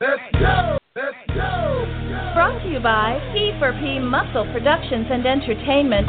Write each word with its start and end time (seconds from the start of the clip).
Let's 0.00 0.22
go! 0.38 0.78
Let's 0.94 1.18
go! 1.34 1.82
Brought 2.30 2.62
to 2.62 2.70
you 2.70 2.78
by 2.78 3.18
P4P 3.34 3.98
Muscle 3.98 4.46
Productions 4.54 5.10
and 5.10 5.26
Entertainment, 5.26 6.06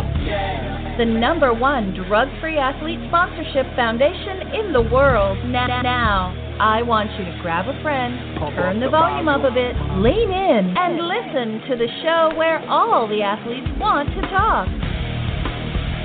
the 1.02 1.10
number 1.10 1.56
one 1.58 1.98
drug-free 2.06 2.60
athlete 2.60 3.00
sponsorship 3.10 3.66
foundation 3.74 4.54
in 4.54 4.74
the 4.74 4.86
world. 4.94 5.44
Now, 5.50 5.82
now, 5.82 6.38
I 6.62 6.84
want 6.84 7.10
you 7.18 7.34
to 7.34 7.40
grab 7.42 7.66
a 7.66 7.82
friend, 7.82 8.38
turn 8.54 8.80
the 8.80 8.94
volume 8.94 9.28
up 9.28 9.42
a 9.42 9.50
bit, 9.50 9.74
lean 9.98 10.30
in, 10.30 10.78
and 10.78 11.02
listen 11.10 11.66
to 11.66 11.74
the 11.74 11.90
show 12.06 12.38
where 12.38 12.62
all 12.70 13.10
the 13.10 13.24
athletes 13.26 13.74
want 13.82 14.14
to 14.14 14.22
talk. 14.30 14.70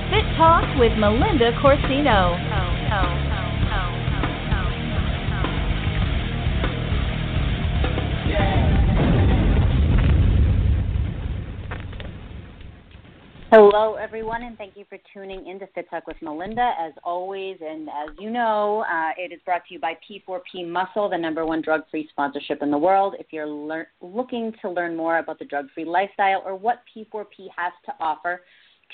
Fit 0.08 0.24
Talk 0.40 0.64
with 0.80 0.96
Melinda 0.96 1.52
Corsino. 1.60 2.32
Oh, 2.32 3.20
oh. 3.20 3.23
Hello, 13.56 13.94
everyone, 13.94 14.42
and 14.42 14.58
thank 14.58 14.76
you 14.76 14.84
for 14.88 14.98
tuning 15.12 15.46
in 15.46 15.60
to 15.60 15.68
Fit 15.76 15.88
Talk 15.88 16.08
with 16.08 16.16
Melinda. 16.20 16.72
As 16.76 16.92
always, 17.04 17.56
and 17.60 17.88
as 17.88 18.08
you 18.18 18.28
know, 18.28 18.84
uh, 18.92 19.10
it 19.16 19.32
is 19.32 19.38
brought 19.44 19.64
to 19.68 19.74
you 19.74 19.78
by 19.78 19.96
P4P 20.10 20.68
Muscle, 20.68 21.08
the 21.08 21.16
number 21.16 21.46
one 21.46 21.62
drug 21.62 21.82
free 21.88 22.08
sponsorship 22.10 22.62
in 22.62 22.72
the 22.72 22.78
world. 22.78 23.14
If 23.20 23.26
you're 23.30 23.46
lear- 23.46 23.92
looking 24.00 24.52
to 24.60 24.68
learn 24.68 24.96
more 24.96 25.18
about 25.18 25.38
the 25.38 25.44
drug 25.44 25.66
free 25.72 25.84
lifestyle 25.84 26.42
or 26.44 26.56
what 26.56 26.82
P4P 26.92 27.46
has 27.56 27.72
to 27.86 27.94
offer, 28.00 28.42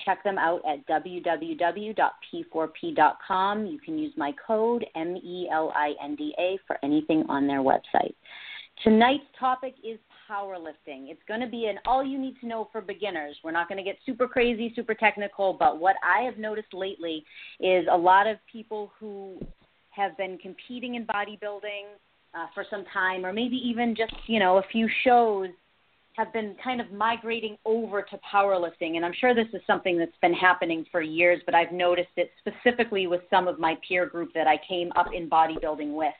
check 0.04 0.22
them 0.24 0.36
out 0.36 0.60
at 0.68 0.86
www.p4p.com. 0.86 3.66
You 3.66 3.78
can 3.78 3.98
use 3.98 4.12
my 4.18 4.34
code 4.46 4.84
MELINDA 4.94 6.58
for 6.66 6.78
anything 6.82 7.24
on 7.30 7.46
their 7.46 7.60
website. 7.60 8.12
Tonight's 8.84 9.24
topic 9.38 9.74
is 9.82 9.98
powerlifting. 10.30 11.10
It's 11.10 11.22
going 11.26 11.40
to 11.40 11.46
be 11.46 11.66
an 11.66 11.78
all 11.86 12.04
you 12.04 12.18
need 12.18 12.36
to 12.40 12.46
know 12.46 12.68
for 12.70 12.80
beginners. 12.80 13.36
We're 13.42 13.50
not 13.50 13.68
going 13.68 13.78
to 13.78 13.84
get 13.84 13.96
super 14.06 14.28
crazy, 14.28 14.72
super 14.76 14.94
technical, 14.94 15.52
but 15.52 15.80
what 15.80 15.96
I 16.04 16.22
have 16.22 16.38
noticed 16.38 16.72
lately 16.72 17.24
is 17.58 17.86
a 17.90 17.96
lot 17.96 18.26
of 18.26 18.36
people 18.50 18.92
who 18.98 19.38
have 19.90 20.16
been 20.16 20.38
competing 20.38 20.94
in 20.94 21.04
bodybuilding 21.06 21.96
uh, 22.34 22.46
for 22.54 22.64
some 22.70 22.84
time, 22.92 23.26
or 23.26 23.32
maybe 23.32 23.56
even 23.56 23.94
just 23.96 24.14
you 24.26 24.38
know 24.38 24.58
a 24.58 24.62
few 24.70 24.88
shows, 25.04 25.48
have 26.16 26.32
been 26.32 26.56
kind 26.62 26.80
of 26.80 26.90
migrating 26.90 27.56
over 27.64 28.02
to 28.02 28.18
powerlifting. 28.32 28.96
And 28.96 29.04
I'm 29.04 29.12
sure 29.18 29.34
this 29.34 29.46
is 29.52 29.60
something 29.66 29.98
that's 29.98 30.16
been 30.20 30.34
happening 30.34 30.84
for 30.90 31.00
years, 31.00 31.40
but 31.46 31.54
I've 31.54 31.72
noticed 31.72 32.10
it 32.16 32.30
specifically 32.38 33.06
with 33.06 33.20
some 33.30 33.46
of 33.48 33.58
my 33.58 33.78
peer 33.86 34.06
group 34.06 34.30
that 34.34 34.46
I 34.46 34.58
came 34.68 34.90
up 34.96 35.06
in 35.14 35.30
bodybuilding 35.30 35.94
with. 35.94 36.14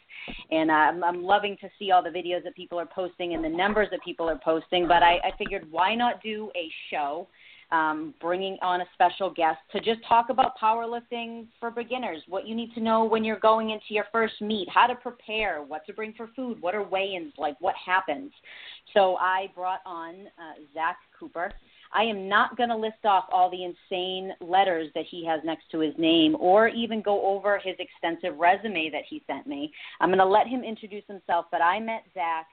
And 0.51 0.71
uh, 0.71 0.75
I'm, 0.75 1.05
I'm 1.05 1.23
loving 1.23 1.57
to 1.61 1.69
see 1.79 1.91
all 1.91 2.03
the 2.03 2.11
videos 2.11 2.45
that 2.45 2.55
people 2.55 2.79
are 2.79 2.87
posting 2.87 3.35
and 3.35 3.45
the 3.45 3.49
numbers 3.49 3.89
that 3.91 4.01
people 4.05 4.29
are 4.29 4.41
posting. 4.43 4.87
But 4.87 5.03
I, 5.03 5.17
I 5.25 5.33
figured, 5.39 5.67
why 5.71 5.95
not 5.95 6.23
do 6.23 6.51
a 6.57 6.71
show? 6.91 7.27
Um, 7.73 8.15
bringing 8.21 8.57
on 8.63 8.81
a 8.81 8.85
special 8.95 9.31
guest 9.31 9.59
to 9.73 9.81
just 9.81 10.01
talk 10.09 10.29
about 10.29 10.59
powerlifting 10.59 11.47
for 11.59 11.71
beginners, 11.71 12.23
what 12.29 12.47
you 12.47 12.55
need 12.55 12.75
to 12.75 12.81
know 12.81 13.05
when 13.05 13.25
you're 13.25 13.39
going 13.39 13.71
into 13.71 13.87
your 13.91 14.07
first 14.11 14.41
meet, 14.41 14.69
how 14.69 14.87
to 14.87 14.95
prepare, 14.95 15.63
what 15.63 15.87
to 15.87 15.93
bring 15.93 16.13
for 16.15 16.29
food, 16.35 16.61
what 16.61 16.75
are 16.75 16.83
weigh-ins 16.83 17.33
like, 17.39 17.57
what 17.61 17.75
happens. 17.75 18.33
So 18.93 19.17
I 19.17 19.51
brought 19.55 19.81
on 19.87 20.27
uh, 20.39 20.61
Zach 20.75 20.97
Cooper. 21.19 21.53
I 21.93 22.03
am 22.03 22.29
not 22.29 22.57
going 22.57 22.69
to 22.69 22.77
list 22.77 23.05
off 23.05 23.25
all 23.33 23.51
the 23.51 23.65
insane 23.65 24.33
letters 24.41 24.91
that 24.95 25.05
he 25.09 25.25
has 25.27 25.41
next 25.45 25.65
to 25.73 25.81
his 25.81 25.95
name 25.99 26.37
or 26.39 26.69
even 26.69 27.03
go 27.03 27.25
over 27.27 27.59
his 27.59 27.75
extensive 27.79 28.39
resume 28.39 28.91
that 28.91 29.03
he 29.09 29.23
sent 29.27 29.47
me. 29.47 29.73
I'm 30.01 30.09
going 30.09 30.19
to 30.19 30.25
let 30.25 30.47
him 30.47 30.63
introduce 30.63 31.05
himself, 31.09 31.47
but 31.51 31.63
I 31.63 31.81
met 31.81 32.05
Zach 32.15 32.47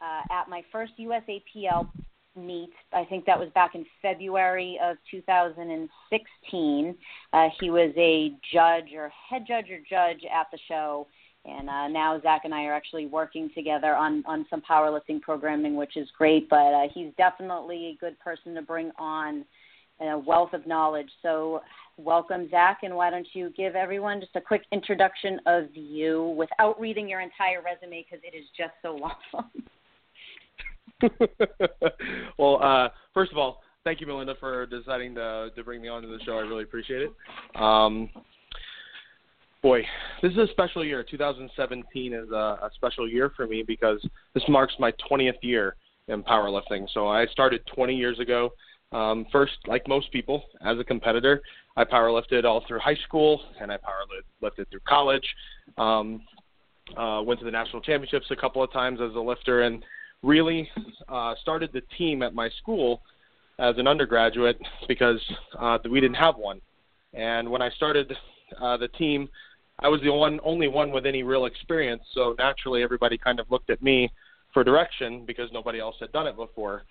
uh, 0.00 0.32
at 0.32 0.48
my 0.48 0.62
first 0.70 0.92
USAPL 0.98 1.88
meet. 2.36 2.70
I 2.92 3.04
think 3.04 3.24
that 3.26 3.38
was 3.38 3.48
back 3.54 3.74
in 3.74 3.84
February 4.02 4.78
of 4.82 4.96
2016. 5.10 6.94
Uh, 7.32 7.48
he 7.60 7.70
was 7.70 7.92
a 7.96 8.32
judge 8.52 8.92
or 8.94 9.10
head 9.28 9.44
judge 9.46 9.70
or 9.70 9.78
judge 9.88 10.22
at 10.24 10.46
the 10.52 10.58
show. 10.68 11.06
And 11.44 11.68
uh, 11.70 11.88
now 11.88 12.20
Zach 12.20 12.42
and 12.44 12.52
I 12.52 12.64
are 12.64 12.74
actually 12.74 13.06
working 13.06 13.50
together 13.54 13.94
on, 13.94 14.24
on 14.26 14.46
some 14.50 14.62
powerlifting 14.68 15.20
programming, 15.20 15.76
which 15.76 15.96
is 15.96 16.08
great. 16.18 16.48
But 16.48 16.74
uh, 16.74 16.88
he's 16.92 17.12
definitely 17.16 17.96
a 17.96 18.00
good 18.00 18.18
person 18.18 18.54
to 18.54 18.62
bring 18.62 18.90
on 18.98 19.44
a 20.00 20.18
wealth 20.18 20.52
of 20.52 20.66
knowledge. 20.66 21.08
So, 21.22 21.62
welcome, 21.96 22.50
Zach. 22.50 22.80
And 22.82 22.94
why 22.96 23.10
don't 23.10 23.28
you 23.32 23.50
give 23.56 23.76
everyone 23.76 24.20
just 24.20 24.34
a 24.34 24.40
quick 24.40 24.62
introduction 24.72 25.40
of 25.46 25.64
you 25.74 26.34
without 26.36 26.78
reading 26.80 27.08
your 27.08 27.20
entire 27.20 27.62
resume 27.62 28.04
because 28.04 28.22
it 28.24 28.36
is 28.36 28.44
just 28.56 28.72
so 28.82 28.96
long. 28.96 29.14
well, 32.38 32.62
uh, 32.62 32.88
first 33.12 33.32
of 33.32 33.38
all, 33.38 33.62
thank 33.84 34.00
you, 34.00 34.06
Melinda, 34.06 34.34
for 34.40 34.66
deciding 34.66 35.14
to 35.14 35.50
to 35.54 35.64
bring 35.64 35.82
me 35.82 35.88
onto 35.88 36.08
the 36.08 36.22
show. 36.24 36.38
I 36.38 36.42
really 36.42 36.64
appreciate 36.64 37.02
it. 37.02 37.60
Um, 37.60 38.10
boy, 39.62 39.82
this 40.22 40.32
is 40.32 40.38
a 40.38 40.46
special 40.50 40.84
year. 40.84 41.02
2017 41.02 42.12
is 42.12 42.30
a, 42.30 42.34
a 42.34 42.70
special 42.74 43.08
year 43.08 43.32
for 43.36 43.46
me 43.46 43.62
because 43.66 44.00
this 44.34 44.44
marks 44.48 44.74
my 44.78 44.92
20th 45.10 45.42
year 45.42 45.76
in 46.08 46.22
powerlifting. 46.22 46.86
So 46.94 47.08
I 47.08 47.26
started 47.26 47.62
20 47.74 47.94
years 47.94 48.18
ago. 48.18 48.50
Um, 48.92 49.26
first, 49.32 49.54
like 49.66 49.86
most 49.88 50.12
people, 50.12 50.44
as 50.64 50.78
a 50.78 50.84
competitor, 50.84 51.42
I 51.76 51.84
powerlifted 51.84 52.44
all 52.44 52.64
through 52.66 52.78
high 52.78 52.96
school 53.06 53.40
and 53.60 53.72
I 53.72 53.76
powerlifted 53.78 54.70
through 54.70 54.80
college. 54.86 55.26
Um, 55.76 56.22
uh, 56.96 57.20
went 57.24 57.40
to 57.40 57.44
the 57.44 57.50
national 57.50 57.82
championships 57.82 58.26
a 58.30 58.36
couple 58.36 58.62
of 58.62 58.72
times 58.72 59.00
as 59.00 59.14
a 59.16 59.20
lifter, 59.20 59.62
and 59.62 59.82
really 60.22 60.68
uh, 61.08 61.34
started 61.40 61.70
the 61.72 61.82
team 61.96 62.22
at 62.22 62.34
my 62.34 62.48
school 62.60 63.02
as 63.58 63.76
an 63.78 63.86
undergraduate 63.86 64.58
because 64.88 65.20
uh, 65.58 65.78
we 65.90 66.00
didn't 66.00 66.16
have 66.16 66.36
one. 66.36 66.60
And 67.14 67.50
when 67.50 67.62
I 67.62 67.70
started 67.70 68.12
uh, 68.60 68.76
the 68.76 68.88
team, 68.88 69.28
I 69.80 69.88
was 69.88 70.00
the 70.02 70.12
one, 70.12 70.40
only 70.44 70.68
one 70.68 70.90
with 70.90 71.06
any 71.06 71.22
real 71.22 71.46
experience. 71.46 72.02
So 72.12 72.34
naturally, 72.38 72.82
everybody 72.82 73.18
kind 73.18 73.40
of 73.40 73.50
looked 73.50 73.70
at 73.70 73.82
me 73.82 74.10
for 74.52 74.64
direction 74.64 75.24
because 75.26 75.50
nobody 75.52 75.80
else 75.80 75.96
had 76.00 76.12
done 76.12 76.26
it 76.26 76.36
before. 76.36 76.82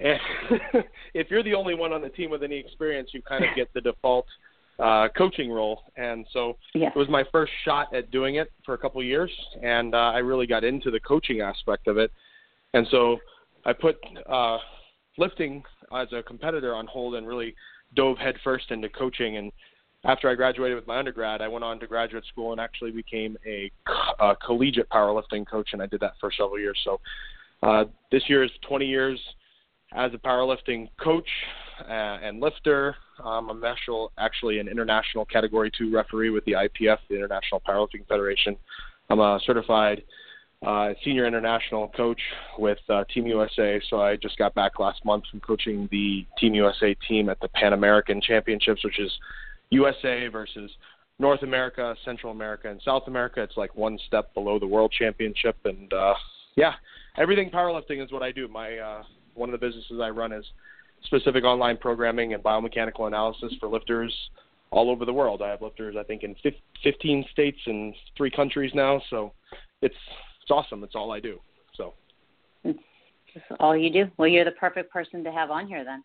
And 0.00 0.18
if 1.14 1.30
you're 1.30 1.42
the 1.42 1.54
only 1.54 1.74
one 1.74 1.92
on 1.92 2.02
the 2.02 2.08
team 2.08 2.30
with 2.30 2.42
any 2.42 2.56
experience, 2.56 3.10
you 3.12 3.22
kind 3.22 3.44
of 3.44 3.50
get 3.54 3.72
the 3.74 3.80
default 3.80 4.26
uh, 4.78 5.08
coaching 5.16 5.50
role. 5.50 5.82
And 5.96 6.26
so 6.32 6.56
yeah. 6.74 6.88
it 6.88 6.96
was 6.96 7.08
my 7.08 7.24
first 7.30 7.52
shot 7.64 7.94
at 7.94 8.10
doing 8.10 8.36
it 8.36 8.50
for 8.64 8.74
a 8.74 8.78
couple 8.78 9.00
of 9.00 9.06
years, 9.06 9.30
and 9.62 9.94
uh, 9.94 10.12
I 10.14 10.18
really 10.18 10.46
got 10.46 10.64
into 10.64 10.90
the 10.90 11.00
coaching 11.00 11.40
aspect 11.40 11.86
of 11.86 11.96
it. 11.98 12.10
And 12.74 12.86
so 12.90 13.18
I 13.64 13.72
put 13.72 13.96
uh, 14.28 14.58
lifting 15.16 15.62
as 15.96 16.08
a 16.12 16.22
competitor 16.22 16.74
on 16.74 16.86
hold 16.86 17.14
and 17.14 17.26
really 17.26 17.54
dove 17.94 18.18
headfirst 18.18 18.70
into 18.70 18.88
coaching. 18.88 19.36
And 19.36 19.52
after 20.04 20.28
I 20.28 20.34
graduated 20.34 20.76
with 20.76 20.86
my 20.86 20.98
undergrad, 20.98 21.40
I 21.40 21.48
went 21.48 21.64
on 21.64 21.80
to 21.80 21.86
graduate 21.86 22.24
school 22.26 22.52
and 22.52 22.60
actually 22.60 22.90
became 22.90 23.38
a, 23.46 23.70
a 24.20 24.36
collegiate 24.44 24.90
powerlifting 24.90 25.46
coach, 25.48 25.70
and 25.72 25.80
I 25.80 25.86
did 25.86 26.00
that 26.00 26.14
for 26.20 26.30
several 26.32 26.58
years. 26.58 26.78
So 26.84 27.00
uh, 27.62 27.84
this 28.10 28.24
year 28.28 28.42
is 28.42 28.50
20 28.68 28.84
years 28.84 29.18
as 29.94 30.12
a 30.12 30.18
powerlifting 30.18 30.88
coach 31.00 31.28
uh, 31.88 32.18
and 32.22 32.40
lifter. 32.40 32.96
Um, 33.22 33.48
I'm 33.50 33.64
actually, 33.64 34.08
actually 34.18 34.58
an 34.58 34.66
international 34.66 35.24
Category 35.26 35.70
2 35.78 35.94
referee 35.94 36.30
with 36.30 36.44
the 36.44 36.52
IPF, 36.52 36.98
the 37.08 37.14
International 37.14 37.62
Powerlifting 37.66 38.06
Federation. 38.08 38.56
I'm 39.08 39.20
a 39.20 39.38
certified 39.46 40.02
uh, 40.64 40.94
senior 41.04 41.26
international 41.26 41.88
coach 41.88 42.20
with 42.58 42.78
uh, 42.88 43.04
Team 43.12 43.26
USA. 43.26 43.80
So 43.90 44.00
I 44.00 44.16
just 44.16 44.38
got 44.38 44.54
back 44.54 44.78
last 44.78 45.04
month 45.04 45.24
from 45.30 45.40
coaching 45.40 45.88
the 45.90 46.26
Team 46.38 46.54
USA 46.54 46.94
team 47.06 47.28
at 47.28 47.40
the 47.40 47.48
Pan 47.48 47.72
American 47.72 48.20
Championships, 48.20 48.84
which 48.84 48.98
is 48.98 49.12
USA 49.70 50.28
versus 50.28 50.70
North 51.18 51.42
America, 51.42 51.94
Central 52.04 52.32
America, 52.32 52.70
and 52.70 52.80
South 52.84 53.04
America. 53.06 53.42
It's 53.42 53.56
like 53.56 53.74
one 53.76 53.98
step 54.06 54.32
below 54.34 54.58
the 54.58 54.66
World 54.66 54.92
Championship, 54.96 55.56
and 55.64 55.92
uh, 55.92 56.14
yeah, 56.56 56.72
everything 57.16 57.50
powerlifting 57.50 58.02
is 58.02 58.10
what 58.10 58.22
I 58.22 58.32
do. 58.32 58.48
My 58.48 58.78
uh, 58.78 59.02
one 59.34 59.48
of 59.48 59.58
the 59.58 59.64
businesses 59.64 60.00
I 60.02 60.10
run 60.10 60.32
is 60.32 60.44
specific 61.04 61.44
online 61.44 61.76
programming 61.76 62.34
and 62.34 62.42
biomechanical 62.42 63.06
analysis 63.06 63.52
for 63.60 63.68
lifters 63.68 64.12
all 64.70 64.90
over 64.90 65.04
the 65.04 65.12
world. 65.12 65.42
I 65.42 65.50
have 65.50 65.62
lifters, 65.62 65.96
I 65.98 66.02
think, 66.02 66.22
in 66.24 66.34
15 66.82 67.24
states 67.32 67.58
and 67.66 67.94
three 68.16 68.30
countries 68.30 68.72
now. 68.74 69.00
So 69.10 69.32
it's 69.82 69.94
it's 70.44 70.50
awesome. 70.50 70.84
It's 70.84 70.94
all 70.94 71.10
I 71.10 71.20
do. 71.20 71.40
So. 71.74 71.94
It's 72.64 72.78
all 73.58 73.74
you 73.74 73.90
do. 73.90 74.04
Well, 74.18 74.28
you're 74.28 74.44
the 74.44 74.52
perfect 74.52 74.92
person 74.92 75.24
to 75.24 75.32
have 75.32 75.50
on 75.50 75.66
here 75.66 75.84
then. 75.84 76.04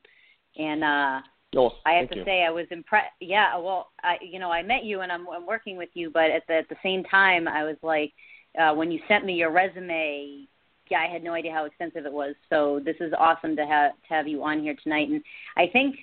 And 0.57 0.83
uh 0.83 1.21
oh, 1.57 1.71
I 1.85 1.93
have 1.95 2.09
to 2.11 2.19
you. 2.19 2.25
say 2.25 2.43
I 2.43 2.49
was 2.49 2.65
impressed. 2.71 3.11
Yeah, 3.19 3.57
well, 3.57 3.91
I 4.01 4.17
you 4.21 4.39
know, 4.39 4.49
I 4.49 4.63
met 4.63 4.85
you 4.85 5.01
and 5.01 5.11
I'm 5.11 5.27
I'm 5.29 5.45
working 5.45 5.75
with 5.75 5.89
you, 5.93 6.09
but 6.09 6.31
at 6.31 6.47
the 6.47 6.55
at 6.55 6.69
the 6.69 6.77
same 6.81 7.03
time 7.03 7.47
I 7.47 7.65
was 7.65 7.75
like 7.83 8.13
uh 8.59 8.73
when 8.73 8.91
you 8.91 9.01
sent 9.09 9.25
me 9.25 9.33
your 9.33 9.51
resume, 9.51 10.47
yeah, 10.89 10.99
I 10.99 11.07
had 11.07 11.21
no 11.21 11.33
idea 11.33 11.51
how 11.51 11.65
extensive 11.65 12.05
it 12.05 12.13
was. 12.13 12.33
So 12.49 12.81
this 12.83 12.95
is 13.01 13.13
awesome 13.17 13.57
to 13.57 13.65
have 13.65 13.91
to 13.91 14.13
have 14.13 14.27
you 14.27 14.41
on 14.43 14.63
here 14.63 14.75
tonight 14.81 15.09
and 15.09 15.21
I 15.57 15.67
think 15.67 15.97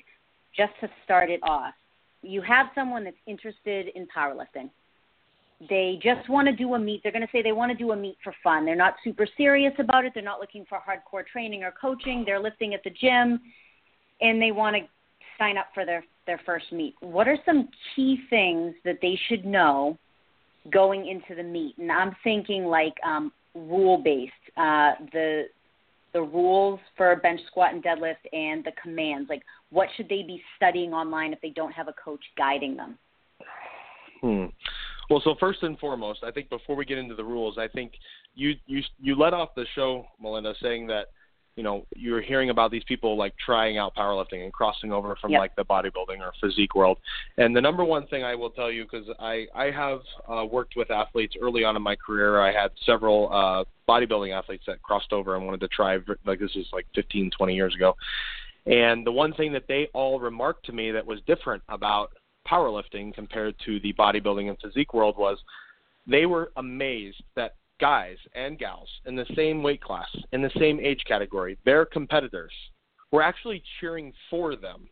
just 0.55 0.73
to 0.83 0.91
start 1.05 1.31
it 1.31 1.41
off, 1.43 1.75
you 2.23 2.43
have 2.43 2.67
someone 2.75 3.03
that's 3.03 3.17
interested 3.27 3.89
in 3.95 4.07
powerlifting 4.15 4.71
they 5.69 5.99
just 6.03 6.29
want 6.29 6.47
to 6.49 6.55
do 6.55 6.75
a 6.75 6.79
meet. 6.79 7.03
They're 7.03 7.13
going 7.13 7.27
to 7.27 7.33
say 7.33 7.43
they 7.43 7.53
want 7.53 7.73
to 7.73 7.79
do 7.79 7.93
a 7.93 7.97
meet 7.97 8.19
for 8.23 8.35
fun. 8.45 8.67
They're 8.67 8.77
not 8.77 8.97
super 9.03 9.27
serious 9.37 9.73
about 9.79 10.05
it. 10.05 10.13
They're 10.15 10.23
not 10.23 10.41
looking 10.41 10.67
for 10.69 10.79
hardcore 10.79 11.27
training 11.27 11.65
or 11.65 11.73
coaching. 11.73 12.25
They're 12.27 12.41
lifting 12.41 12.75
at 12.75 12.85
the 12.85 12.91
gym 12.91 13.41
and 14.21 14.41
they 14.41 14.53
want 14.53 14.77
to 14.77 14.83
sign 15.39 15.59
up 15.59 15.67
for 15.75 15.85
their 15.85 16.05
their 16.27 16.41
first 16.45 16.73
meet. 16.73 16.95
What 17.01 17.29
are 17.29 17.39
some 17.47 17.69
key 17.95 18.19
things 18.29 18.75
that 18.85 18.99
they 19.01 19.19
should 19.29 19.45
know 19.45 19.97
going 20.73 21.07
into 21.07 21.41
the 21.41 21.49
meet? 21.49 21.79
And 21.79 21.91
I'm 21.93 22.17
thinking 22.25 22.65
like 22.65 22.95
um, 23.07 23.33
rule 23.55 23.99
based, 23.99 24.33
uh, 24.57 24.93
the 25.13 25.45
the 26.13 26.23
rules 26.23 26.81
for 26.97 27.15
bench 27.17 27.41
squat 27.47 27.75
and 27.75 27.83
deadlift, 27.83 28.15
and 28.33 28.65
the 28.65 28.73
commands. 28.83 29.29
Like, 29.29 29.43
what 29.71 29.89
should 29.97 30.09
they 30.09 30.23
be 30.23 30.43
studying 30.57 30.93
online 30.93 31.33
if 31.33 31.41
they 31.41 31.51
don't 31.51 31.73
have 31.73 31.89
a 31.89 31.93
coach 31.93 32.23
guiding 32.37 32.77
them? 32.77 32.99
Hmm. 34.23 34.47
Well, 35.09 35.21
so 35.23 35.35
first 35.39 35.63
and 35.63 35.79
foremost, 35.79 36.21
I 36.25 36.31
think 36.31 36.49
before 36.49 36.77
we 36.77 36.85
get 36.85 36.99
into 36.99 37.15
the 37.15 37.25
rules, 37.25 37.59
I 37.59 37.69
think 37.69 37.93
you 38.35 38.55
you 38.67 38.83
you 39.01 39.17
let 39.17 39.35
off 39.35 39.51
the 39.55 39.67
show, 39.75 40.07
Melinda, 40.21 40.55
saying 40.61 40.87
that 40.89 41.07
you 41.57 41.63
know 41.63 41.87
you're 41.97 42.21
hearing 42.21 42.51
about 42.51 42.71
these 42.71 42.85
people 42.85 43.17
like 43.17 43.35
trying 43.45 43.79
out 43.79 43.95
powerlifting 43.97 44.45
and 44.45 44.53
crossing 44.53 44.93
over 44.93 45.17
from 45.21 45.33
yep. 45.33 45.41
like 45.41 45.57
the 45.57 45.65
bodybuilding 45.65 46.21
or 46.21 46.33
physique 46.41 46.75
world. 46.75 46.99
And 47.39 47.57
the 47.57 47.61
number 47.61 47.85
one 47.85 48.07
thing 48.09 48.23
i 48.25 48.35
will 48.35 48.51
tell 48.51 48.71
you 48.71 48.85
because 48.85 49.09
i 49.19 49.47
i 49.55 49.71
have 49.71 50.01
uh, 50.29 50.45
worked 50.45 50.77
with 50.77 50.91
athletes 50.91 51.35
early 51.41 51.65
on 51.65 51.75
in 51.75 51.83
my 51.83 51.97
career. 51.97 52.41
I 52.41 52.53
had 52.53 52.71
several 52.85 53.33
uh 53.33 53.65
bodybuilding 53.91 54.37
athletes 54.37 54.65
that 54.67 54.83
crossed 54.83 55.13
over 55.13 55.35
and 55.37 55.47
wanted 55.47 55.61
to 55.61 55.69
try 55.69 55.99
like 56.27 56.39
this 56.39 56.55
is 56.55 56.67
like 56.73 56.87
15 56.95 57.31
20 57.37 57.55
years 57.55 57.75
ago. 57.75 57.97
And 58.67 59.07
the 59.07 59.13
one 59.13 59.33
thing 59.33 59.53
that 59.53 59.69
they 59.69 59.89
all 59.95 60.21
remarked 60.21 60.67
to 60.67 60.73
me 60.73 60.91
that 60.91 61.07
was 61.07 61.21
different 61.27 61.63
about 61.69 62.11
powerlifting 62.51 63.15
compared 63.15 63.55
to 63.65 63.81
the 63.81 63.93
bodybuilding 63.95 64.49
and 64.49 64.59
physique 64.63 64.95
world 64.95 65.17
was 65.19 65.39
they 66.07 66.27
were 66.27 66.53
amazed 66.57 67.23
that 67.35 67.55
guys 67.81 68.17
and 68.35 68.59
gals 68.59 68.89
in 69.05 69.17
the 69.17 69.27
same 69.35 69.63
weight 69.63 69.83
class, 69.83 70.09
in 70.33 70.41
the 70.43 70.51
same 70.59 70.81
age 70.81 71.03
category, 71.07 71.59
their 71.65 71.85
competitors 71.85 72.53
were 73.13 73.23
actually 73.23 73.63
cheering 73.81 74.13
for 74.31 74.57
them 74.57 74.89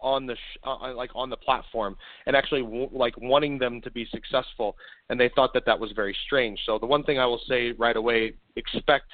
on 0.00 0.26
the 0.26 0.34
sh- 0.34 0.58
uh, 0.64 0.94
like 0.94 1.10
on 1.14 1.30
the 1.30 1.36
platform 1.36 1.96
and 2.26 2.36
actually 2.36 2.62
w- 2.62 2.88
like 2.92 3.14
wanting 3.18 3.58
them 3.58 3.80
to 3.80 3.90
be 3.90 4.06
successful 4.10 4.76
and 5.08 5.18
they 5.18 5.30
thought 5.34 5.54
that 5.54 5.64
that 5.64 5.78
was 5.78 5.90
very 5.92 6.16
strange. 6.26 6.60
So 6.66 6.78
the 6.78 6.86
one 6.86 7.02
thing 7.02 7.18
i 7.18 7.24
will 7.26 7.40
say 7.48 7.72
right 7.72 7.96
away 7.96 8.34
expect 8.56 9.10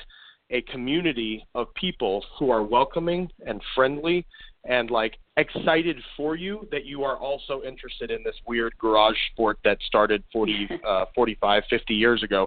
a 0.51 0.61
community 0.63 1.47
of 1.55 1.73
people 1.75 2.25
who 2.39 2.51
are 2.51 2.63
welcoming 2.63 3.31
and 3.47 3.61
friendly 3.75 4.27
and 4.65 4.91
like 4.91 5.19
excited 5.37 5.97
for 6.17 6.37
you 6.37 6.69
that 6.71 6.85
you 6.85 7.03
are 7.03 7.17
also 7.17 7.63
interested 7.63 8.11
in 8.11 8.23
this 8.23 8.37
weird 8.47 8.73
garage 8.79 9.17
sport 9.33 9.59
that 9.65 9.79
started 9.87 10.23
40 10.33 10.69
uh 10.87 11.05
45 11.15 11.65
50 11.69 11.95
years 11.95 12.23
ago 12.23 12.47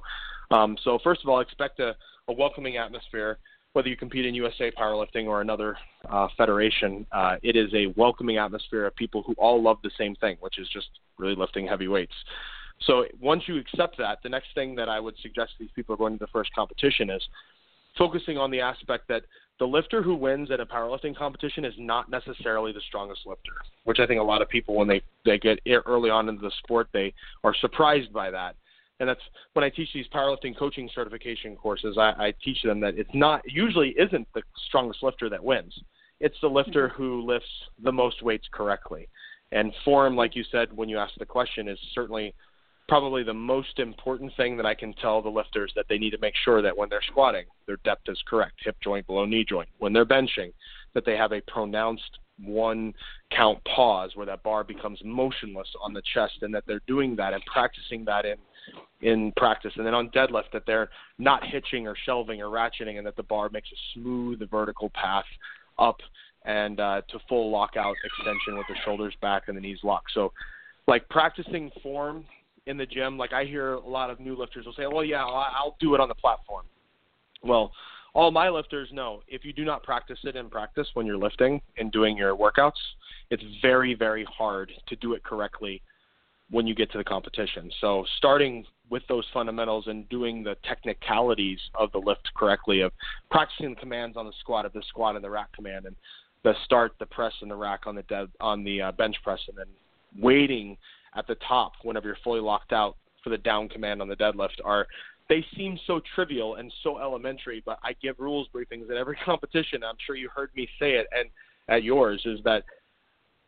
um, 0.51 0.77
so 0.83 0.99
first 1.03 1.21
of 1.23 1.29
all, 1.29 1.39
expect 1.39 1.79
a, 1.79 1.95
a 2.27 2.33
welcoming 2.33 2.77
atmosphere. 2.77 3.37
Whether 3.73 3.89
you 3.89 3.97
compete 3.97 4.25
in 4.25 4.33
USA 4.35 4.71
Powerlifting 4.71 5.25
or 5.25 5.41
another 5.41 5.77
uh, 6.09 6.29
federation, 6.37 7.05
uh, 7.11 7.35
it 7.43 7.57
is 7.57 7.73
a 7.73 7.87
welcoming 7.97 8.37
atmosphere 8.37 8.85
of 8.85 8.95
people 8.95 9.21
who 9.23 9.33
all 9.37 9.61
love 9.61 9.77
the 9.83 9.91
same 9.97 10.15
thing, 10.15 10.37
which 10.39 10.59
is 10.59 10.69
just 10.69 10.87
really 11.17 11.35
lifting 11.35 11.67
heavy 11.67 11.89
weights. 11.89 12.13
So 12.81 13.05
once 13.19 13.43
you 13.47 13.57
accept 13.57 13.97
that, 13.97 14.19
the 14.23 14.29
next 14.29 14.47
thing 14.55 14.75
that 14.75 14.87
I 14.87 14.99
would 14.99 15.15
suggest 15.21 15.53
these 15.59 15.69
people 15.75 15.93
are 15.93 15.97
going 15.97 16.13
to 16.13 16.19
the 16.19 16.31
first 16.31 16.53
competition 16.53 17.09
is 17.09 17.21
focusing 17.97 18.37
on 18.37 18.49
the 18.51 18.61
aspect 18.61 19.07
that 19.09 19.23
the 19.59 19.65
lifter 19.65 20.03
who 20.03 20.15
wins 20.15 20.51
at 20.51 20.59
a 20.59 20.65
powerlifting 20.65 21.15
competition 21.15 21.63
is 21.63 21.73
not 21.77 22.09
necessarily 22.09 22.71
the 22.71 22.81
strongest 22.87 23.21
lifter, 23.25 23.53
which 23.85 23.99
I 23.99 24.05
think 24.05 24.19
a 24.19 24.23
lot 24.23 24.41
of 24.41 24.49
people 24.49 24.75
when 24.75 24.87
they 24.87 25.01
they 25.23 25.37
get 25.37 25.59
early 25.85 26.09
on 26.09 26.29
into 26.29 26.41
the 26.41 26.51
sport 26.63 26.87
they 26.93 27.13
are 27.43 27.55
surprised 27.61 28.11
by 28.11 28.31
that 28.31 28.55
and 28.99 29.09
that's 29.09 29.21
when 29.53 29.65
I 29.65 29.69
teach 29.69 29.89
these 29.93 30.05
powerlifting 30.13 30.57
coaching 30.57 30.89
certification 30.93 31.55
courses. 31.55 31.97
I, 31.99 32.13
I 32.17 32.33
teach 32.43 32.61
them 32.63 32.79
that 32.81 32.97
it's 32.97 33.09
not 33.13 33.41
usually 33.45 33.89
isn't 33.97 34.27
the 34.33 34.41
strongest 34.67 35.03
lifter 35.03 35.29
that 35.29 35.43
wins. 35.43 35.77
It's 36.21 36.37
the 36.41 36.47
lifter 36.47 36.87
mm-hmm. 36.87 36.95
who 36.95 37.25
lifts 37.25 37.49
the 37.83 37.91
most 37.91 38.23
weights 38.23 38.47
correctly. 38.51 39.09
And 39.51 39.73
form, 39.83 40.15
like 40.15 40.35
you 40.35 40.43
said 40.49 40.75
when 40.75 40.89
you 40.89 40.97
asked 40.97 41.19
the 41.19 41.25
question, 41.25 41.67
is 41.67 41.77
certainly 41.93 42.33
probably 42.87 43.23
the 43.23 43.33
most 43.33 43.79
important 43.79 44.31
thing 44.37 44.57
that 44.57 44.65
I 44.65 44.75
can 44.75 44.93
tell 44.93 45.21
the 45.21 45.29
lifters 45.29 45.71
that 45.75 45.85
they 45.89 45.97
need 45.97 46.11
to 46.11 46.19
make 46.19 46.35
sure 46.43 46.61
that 46.61 46.75
when 46.75 46.89
they're 46.89 47.01
squatting, 47.07 47.45
their 47.65 47.77
depth 47.83 48.07
is 48.07 48.21
correct, 48.27 48.55
hip 48.63 48.77
joint 48.83 49.07
below 49.07 49.25
knee 49.25 49.45
joint. 49.47 49.69
When 49.79 49.93
they're 49.93 50.05
benching, 50.05 50.53
that 50.93 51.05
they 51.05 51.17
have 51.17 51.31
a 51.31 51.41
pronounced 51.41 52.19
one 52.43 52.93
count 53.31 53.59
pause 53.63 54.11
where 54.15 54.25
that 54.25 54.43
bar 54.43 54.63
becomes 54.63 54.99
motionless 55.03 55.67
on 55.81 55.93
the 55.93 56.01
chest 56.13 56.33
and 56.41 56.53
that 56.53 56.63
they're 56.67 56.81
doing 56.87 57.15
that 57.15 57.33
and 57.33 57.43
practicing 57.45 58.03
that 58.05 58.25
in 58.25 58.37
in 59.01 59.31
practice. 59.37 59.71
And 59.75 59.85
then 59.85 59.93
on 59.93 60.09
deadlift, 60.09 60.51
that 60.53 60.63
they're 60.65 60.89
not 61.19 61.45
hitching 61.45 61.87
or 61.87 61.95
shelving 62.05 62.41
or 62.41 62.47
ratcheting, 62.47 62.97
and 62.97 63.05
that 63.05 63.15
the 63.15 63.23
bar 63.23 63.49
makes 63.49 63.69
a 63.71 63.75
smooth 63.93 64.41
vertical 64.49 64.89
path 64.95 65.25
up 65.77 65.97
and 66.45 66.79
uh, 66.79 67.01
to 67.09 67.19
full 67.27 67.51
lockout 67.51 67.95
extension 68.03 68.57
with 68.57 68.65
the 68.67 68.75
shoulders 68.83 69.13
back 69.21 69.43
and 69.47 69.57
the 69.57 69.61
knees 69.61 69.79
locked. 69.83 70.11
So, 70.13 70.31
like 70.87 71.07
practicing 71.09 71.71
form 71.83 72.25
in 72.67 72.77
the 72.77 72.85
gym, 72.85 73.17
like 73.17 73.33
I 73.33 73.45
hear 73.45 73.73
a 73.73 73.87
lot 73.87 74.09
of 74.09 74.19
new 74.19 74.35
lifters 74.35 74.65
will 74.65 74.73
say, 74.73 74.87
"Well, 74.87 75.03
yeah, 75.03 75.23
I'll, 75.23 75.47
I'll 75.55 75.77
do 75.79 75.93
it 75.93 76.01
on 76.01 76.07
the 76.07 76.15
platform." 76.15 76.65
Well, 77.43 77.71
all 78.13 78.31
my 78.31 78.49
lifters 78.49 78.89
know 78.91 79.21
if 79.27 79.45
you 79.45 79.53
do 79.53 79.65
not 79.65 79.83
practice 79.83 80.19
it 80.23 80.35
in 80.35 80.49
practice 80.49 80.87
when 80.93 81.05
you're 81.05 81.17
lifting 81.17 81.61
and 81.77 81.91
doing 81.91 82.17
your 82.17 82.35
workouts, 82.35 82.71
it's 83.29 83.43
very, 83.61 83.93
very 83.93 84.25
hard 84.25 84.71
to 84.87 84.95
do 84.95 85.13
it 85.13 85.23
correctly 85.23 85.81
when 86.49 86.65
you 86.65 86.73
get 86.73 86.91
to 86.91 86.97
the 86.97 87.03
competition. 87.03 87.71
So 87.81 88.05
starting 88.17 88.65
with 88.89 89.03
those 89.09 89.25
fundamentals 89.33 89.87
and 89.87 90.07
doing 90.09 90.43
the 90.43 90.55
technicalities 90.63 91.59
of 91.73 91.91
the 91.91 91.97
lift 91.97 92.29
correctly, 92.35 92.81
of 92.81 92.91
practicing 93.31 93.71
the 93.71 93.79
commands 93.79 94.15
on 94.15 94.25
the 94.25 94.33
squat, 94.39 94.65
of 94.65 94.73
the 94.73 94.83
squat 94.87 95.15
and 95.15 95.23
the 95.23 95.29
rack 95.29 95.51
command, 95.53 95.85
and 95.85 95.95
the 96.43 96.53
start, 96.63 96.93
the 96.99 97.05
press, 97.05 97.33
and 97.41 97.49
the 97.49 97.55
rack 97.55 97.81
on 97.87 97.95
the 97.95 98.03
dead, 98.03 98.29
on 98.39 98.63
the 98.63 98.81
uh, 98.81 98.91
bench 98.91 99.15
press, 99.23 99.39
and 99.47 99.57
then 99.57 99.65
waiting 100.19 100.77
at 101.15 101.27
the 101.27 101.35
top 101.47 101.73
whenever 101.83 102.07
you're 102.07 102.17
fully 102.23 102.41
locked 102.41 102.73
out 102.73 102.97
for 103.23 103.29
the 103.29 103.37
down 103.37 103.67
command 103.69 104.01
on 104.01 104.07
the 104.07 104.15
deadlift 104.15 104.63
are 104.63 104.87
they 105.27 105.43
seem 105.57 105.79
so 105.87 106.01
trivial 106.13 106.55
and 106.55 106.71
so 106.83 106.99
elementary, 106.99 107.63
but 107.65 107.79
I 107.83 107.93
give 108.01 108.19
rules 108.19 108.47
briefings 108.53 108.89
at 108.89 108.97
every 108.97 109.17
competition. 109.25 109.83
I'm 109.83 109.95
sure 110.05 110.15
you 110.15 110.29
heard 110.29 110.51
me 110.55 110.67
say 110.79 110.93
it 110.93 111.07
and 111.11 111.29
at 111.67 111.83
yours 111.83 112.21
is 112.25 112.39
that 112.43 112.63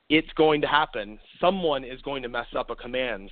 it's 0.09 0.31
going 0.35 0.61
to 0.61 0.67
happen. 0.67 1.19
Someone 1.39 1.83
is 1.83 2.01
going 2.01 2.23
to 2.23 2.29
mess 2.29 2.47
up 2.57 2.69
a 2.69 2.75
commands 2.75 3.31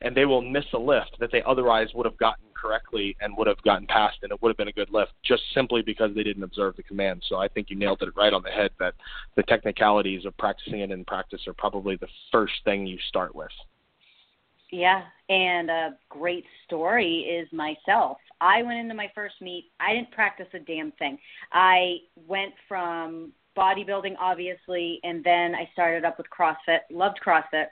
and 0.00 0.16
they 0.16 0.24
will 0.24 0.42
miss 0.42 0.64
a 0.72 0.78
lift 0.78 1.16
that 1.20 1.30
they 1.30 1.42
otherwise 1.42 1.88
would 1.94 2.06
have 2.06 2.16
gotten 2.16 2.44
correctly 2.54 3.16
and 3.20 3.36
would 3.36 3.46
have 3.46 3.60
gotten 3.62 3.86
past 3.86 4.18
and 4.22 4.32
it 4.32 4.40
would 4.40 4.48
have 4.48 4.56
been 4.56 4.68
a 4.68 4.72
good 4.72 4.90
lift 4.90 5.12
just 5.24 5.42
simply 5.52 5.82
because 5.82 6.14
they 6.14 6.22
didn't 6.22 6.42
observe 6.44 6.76
the 6.76 6.82
command. 6.82 7.22
So 7.28 7.36
I 7.36 7.48
think 7.48 7.70
you 7.70 7.76
nailed 7.76 8.02
it 8.02 8.16
right 8.16 8.32
on 8.32 8.42
the 8.42 8.50
head 8.50 8.70
that 8.78 8.94
the 9.36 9.42
technicalities 9.42 10.24
of 10.24 10.36
practicing 10.38 10.80
it 10.80 10.90
in 10.90 11.04
practice 11.04 11.42
are 11.46 11.54
probably 11.54 11.96
the 11.96 12.08
first 12.30 12.54
thing 12.64 12.86
you 12.86 12.98
start 13.08 13.34
with. 13.34 13.50
Yeah, 14.72 15.02
and 15.28 15.70
a 15.70 15.90
great 16.08 16.44
story 16.64 17.20
is 17.20 17.46
myself. 17.52 18.16
I 18.40 18.62
went 18.62 18.78
into 18.78 18.94
my 18.94 19.12
first 19.14 19.34
meet. 19.42 19.66
I 19.78 19.92
didn't 19.92 20.10
practice 20.12 20.46
a 20.54 20.58
damn 20.58 20.92
thing. 20.92 21.18
I 21.52 21.98
went 22.26 22.54
from 22.66 23.32
bodybuilding, 23.56 24.14
obviously, 24.18 24.98
and 25.04 25.22
then 25.22 25.54
I 25.54 25.68
started 25.74 26.06
up 26.06 26.16
with 26.16 26.26
CrossFit. 26.36 26.80
Loved 26.90 27.20
CrossFit. 27.24 27.66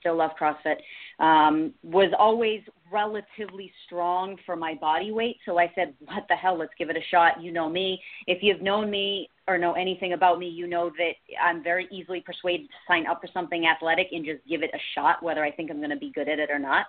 Still 0.00 0.16
love 0.16 0.32
CrossFit. 0.38 0.78
Um, 1.24 1.72
was 1.84 2.12
always 2.18 2.60
relatively 2.90 3.72
strong 3.86 4.36
for 4.46 4.56
my 4.56 4.74
body 4.74 5.10
weight. 5.10 5.36
So 5.44 5.58
I 5.58 5.70
said, 5.74 5.94
what 6.04 6.24
the 6.28 6.36
hell? 6.36 6.58
Let's 6.58 6.72
give 6.78 6.90
it 6.90 6.96
a 6.96 7.04
shot. 7.10 7.42
You 7.42 7.52
know 7.52 7.68
me. 7.68 8.00
If 8.26 8.42
you've 8.42 8.62
known 8.62 8.90
me 8.90 9.28
or 9.48 9.58
know 9.58 9.72
anything 9.72 10.12
about 10.12 10.38
me, 10.38 10.48
you 10.48 10.66
know 10.66 10.90
that 10.98 11.12
I'm 11.42 11.62
very 11.62 11.88
easily 11.90 12.20
persuaded 12.20 12.66
to 12.66 12.74
sign 12.88 13.06
up 13.06 13.20
for 13.20 13.28
something 13.32 13.66
athletic 13.66 14.08
and 14.12 14.24
just 14.24 14.46
give 14.48 14.62
it 14.62 14.70
a 14.74 14.78
shot, 14.94 15.22
whether 15.22 15.44
I 15.44 15.50
think 15.50 15.70
I'm 15.70 15.78
going 15.78 15.90
to 15.90 15.96
be 15.96 16.12
good 16.14 16.28
at 16.28 16.38
it 16.38 16.50
or 16.50 16.58
not. 16.58 16.86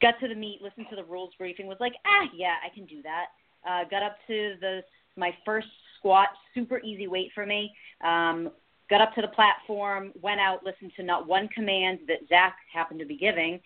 Got 0.00 0.18
to 0.20 0.28
the 0.28 0.34
meet, 0.34 0.60
listened 0.62 0.86
to 0.90 0.96
the 0.96 1.04
rules 1.04 1.30
briefing, 1.38 1.66
was 1.66 1.78
like, 1.80 1.94
ah, 2.06 2.28
yeah, 2.34 2.54
I 2.64 2.74
can 2.74 2.86
do 2.86 3.02
that. 3.02 3.26
Uh, 3.68 3.88
got 3.88 4.02
up 4.02 4.16
to 4.26 4.54
the 4.60 4.80
my 5.16 5.30
first 5.44 5.68
squat, 5.98 6.28
super 6.54 6.80
easy 6.80 7.06
weight 7.06 7.30
for 7.34 7.46
me. 7.46 7.70
Um, 8.02 8.50
got 8.90 9.00
up 9.00 9.14
to 9.14 9.22
the 9.22 9.28
platform, 9.28 10.12
went 10.20 10.40
out, 10.40 10.64
listened 10.64 10.92
to 10.96 11.02
not 11.02 11.26
one 11.26 11.48
command 11.48 12.00
that 12.08 12.18
Zach 12.28 12.56
happened 12.72 13.00
to 13.00 13.06
be 13.06 13.16
giving, 13.16 13.60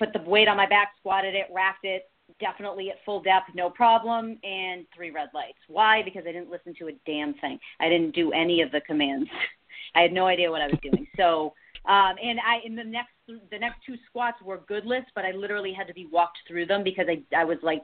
put 0.00 0.12
the 0.12 0.28
weight 0.28 0.48
on 0.48 0.56
my 0.56 0.66
back, 0.66 0.92
squatted 0.98 1.34
it, 1.34 1.46
racked 1.52 1.84
it, 1.84 2.10
definitely 2.40 2.90
at 2.90 2.96
full 3.04 3.22
depth, 3.22 3.50
no 3.54 3.68
problem, 3.68 4.38
and 4.42 4.86
three 4.94 5.10
red 5.10 5.28
lights. 5.34 5.58
Why? 5.68 6.02
Because 6.02 6.22
I 6.26 6.32
didn't 6.32 6.50
listen 6.50 6.74
to 6.78 6.88
a 6.88 6.92
damn 7.06 7.34
thing. 7.34 7.58
I 7.80 7.88
didn't 7.88 8.14
do 8.14 8.32
any 8.32 8.62
of 8.62 8.72
the 8.72 8.80
commands. 8.80 9.28
I 9.94 10.00
had 10.00 10.12
no 10.12 10.26
idea 10.26 10.50
what 10.50 10.62
I 10.62 10.68
was 10.68 10.78
doing. 10.82 11.06
So, 11.16 11.52
um, 11.86 12.14
and 12.22 12.38
I 12.40 12.60
in 12.64 12.76
the 12.76 12.84
next 12.84 13.10
the 13.26 13.58
next 13.58 13.76
two 13.84 13.96
squats 14.08 14.40
were 14.42 14.60
good 14.68 14.86
lifts, 14.86 15.10
but 15.14 15.24
I 15.24 15.32
literally 15.32 15.72
had 15.72 15.86
to 15.88 15.94
be 15.94 16.06
walked 16.10 16.38
through 16.48 16.66
them 16.66 16.84
because 16.84 17.06
I 17.08 17.22
I 17.36 17.44
was 17.44 17.58
like 17.62 17.82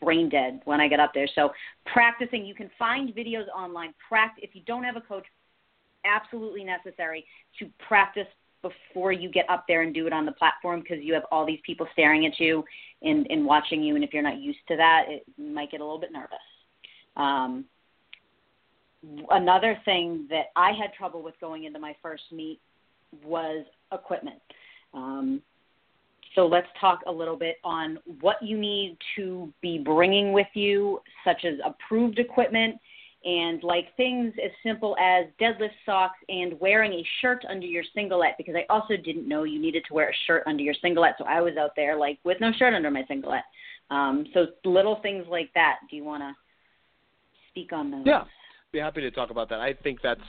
brain 0.00 0.28
dead 0.28 0.60
when 0.64 0.80
I 0.80 0.88
got 0.88 1.00
up 1.00 1.12
there. 1.14 1.28
So 1.34 1.50
practicing, 1.86 2.44
you 2.44 2.54
can 2.54 2.70
find 2.78 3.14
videos 3.14 3.48
online. 3.56 3.94
Practice 4.06 4.44
if 4.44 4.54
you 4.54 4.62
don't 4.66 4.84
have 4.84 4.96
a 4.96 5.00
coach, 5.00 5.24
absolutely 6.04 6.64
necessary 6.64 7.24
to 7.58 7.70
practice 7.86 8.26
before 8.62 9.12
you 9.12 9.30
get 9.30 9.48
up 9.48 9.64
there 9.68 9.82
and 9.82 9.94
do 9.94 10.06
it 10.06 10.12
on 10.12 10.26
the 10.26 10.32
platform 10.32 10.80
because 10.80 10.98
you 11.02 11.14
have 11.14 11.24
all 11.30 11.46
these 11.46 11.60
people 11.64 11.86
staring 11.92 12.26
at 12.26 12.38
you 12.40 12.64
and, 13.02 13.26
and 13.30 13.44
watching 13.44 13.82
you. 13.82 13.94
And 13.94 14.04
if 14.04 14.12
you're 14.12 14.22
not 14.22 14.38
used 14.38 14.58
to 14.68 14.76
that, 14.76 15.04
it 15.08 15.24
might 15.38 15.70
get 15.70 15.80
a 15.80 15.84
little 15.84 16.00
bit 16.00 16.12
nervous. 16.12 16.38
Um, 17.16 17.64
another 19.30 19.78
thing 19.84 20.26
that 20.30 20.46
I 20.56 20.72
had 20.72 20.92
trouble 20.92 21.22
with 21.22 21.34
going 21.40 21.64
into 21.64 21.78
my 21.78 21.94
first 22.02 22.24
meet 22.32 22.60
was 23.24 23.64
equipment. 23.92 24.40
Um, 24.92 25.40
so 26.34 26.46
let's 26.46 26.66
talk 26.80 27.00
a 27.06 27.12
little 27.12 27.36
bit 27.36 27.56
on 27.64 27.98
what 28.20 28.36
you 28.42 28.58
need 28.58 28.96
to 29.16 29.52
be 29.60 29.78
bringing 29.78 30.32
with 30.32 30.46
you, 30.54 31.00
such 31.24 31.44
as 31.44 31.54
approved 31.64 32.18
equipment 32.18 32.76
and 33.24 33.62
like 33.64 33.96
things 33.96 34.32
as 34.42 34.50
simple 34.62 34.96
as 34.98 35.26
deadlift 35.40 35.70
socks 35.84 36.18
and 36.28 36.58
wearing 36.60 36.92
a 36.92 37.06
shirt 37.20 37.44
under 37.48 37.66
your 37.66 37.82
singlet 37.94 38.34
because 38.38 38.54
I 38.54 38.64
also 38.70 38.96
didn't 38.96 39.28
know 39.28 39.42
you 39.42 39.60
needed 39.60 39.84
to 39.88 39.94
wear 39.94 40.10
a 40.10 40.14
shirt 40.26 40.44
under 40.46 40.62
your 40.62 40.74
singlet. 40.80 41.14
So 41.18 41.24
I 41.24 41.40
was 41.40 41.56
out 41.56 41.72
there 41.74 41.96
like 41.96 42.18
with 42.24 42.40
no 42.40 42.52
shirt 42.52 42.74
under 42.74 42.90
my 42.90 43.04
singlet. 43.08 43.42
Um, 43.90 44.26
so 44.34 44.46
little 44.64 45.00
things 45.02 45.24
like 45.28 45.50
that. 45.54 45.78
Do 45.90 45.96
you 45.96 46.04
want 46.04 46.22
to 46.22 46.32
speak 47.48 47.72
on 47.72 47.90
those? 47.90 48.02
Yeah, 48.04 48.24
be 48.72 48.78
happy 48.78 49.00
to 49.00 49.10
talk 49.10 49.30
about 49.30 49.48
that. 49.48 49.60
I 49.60 49.74
think 49.74 50.00
that's 50.02 50.20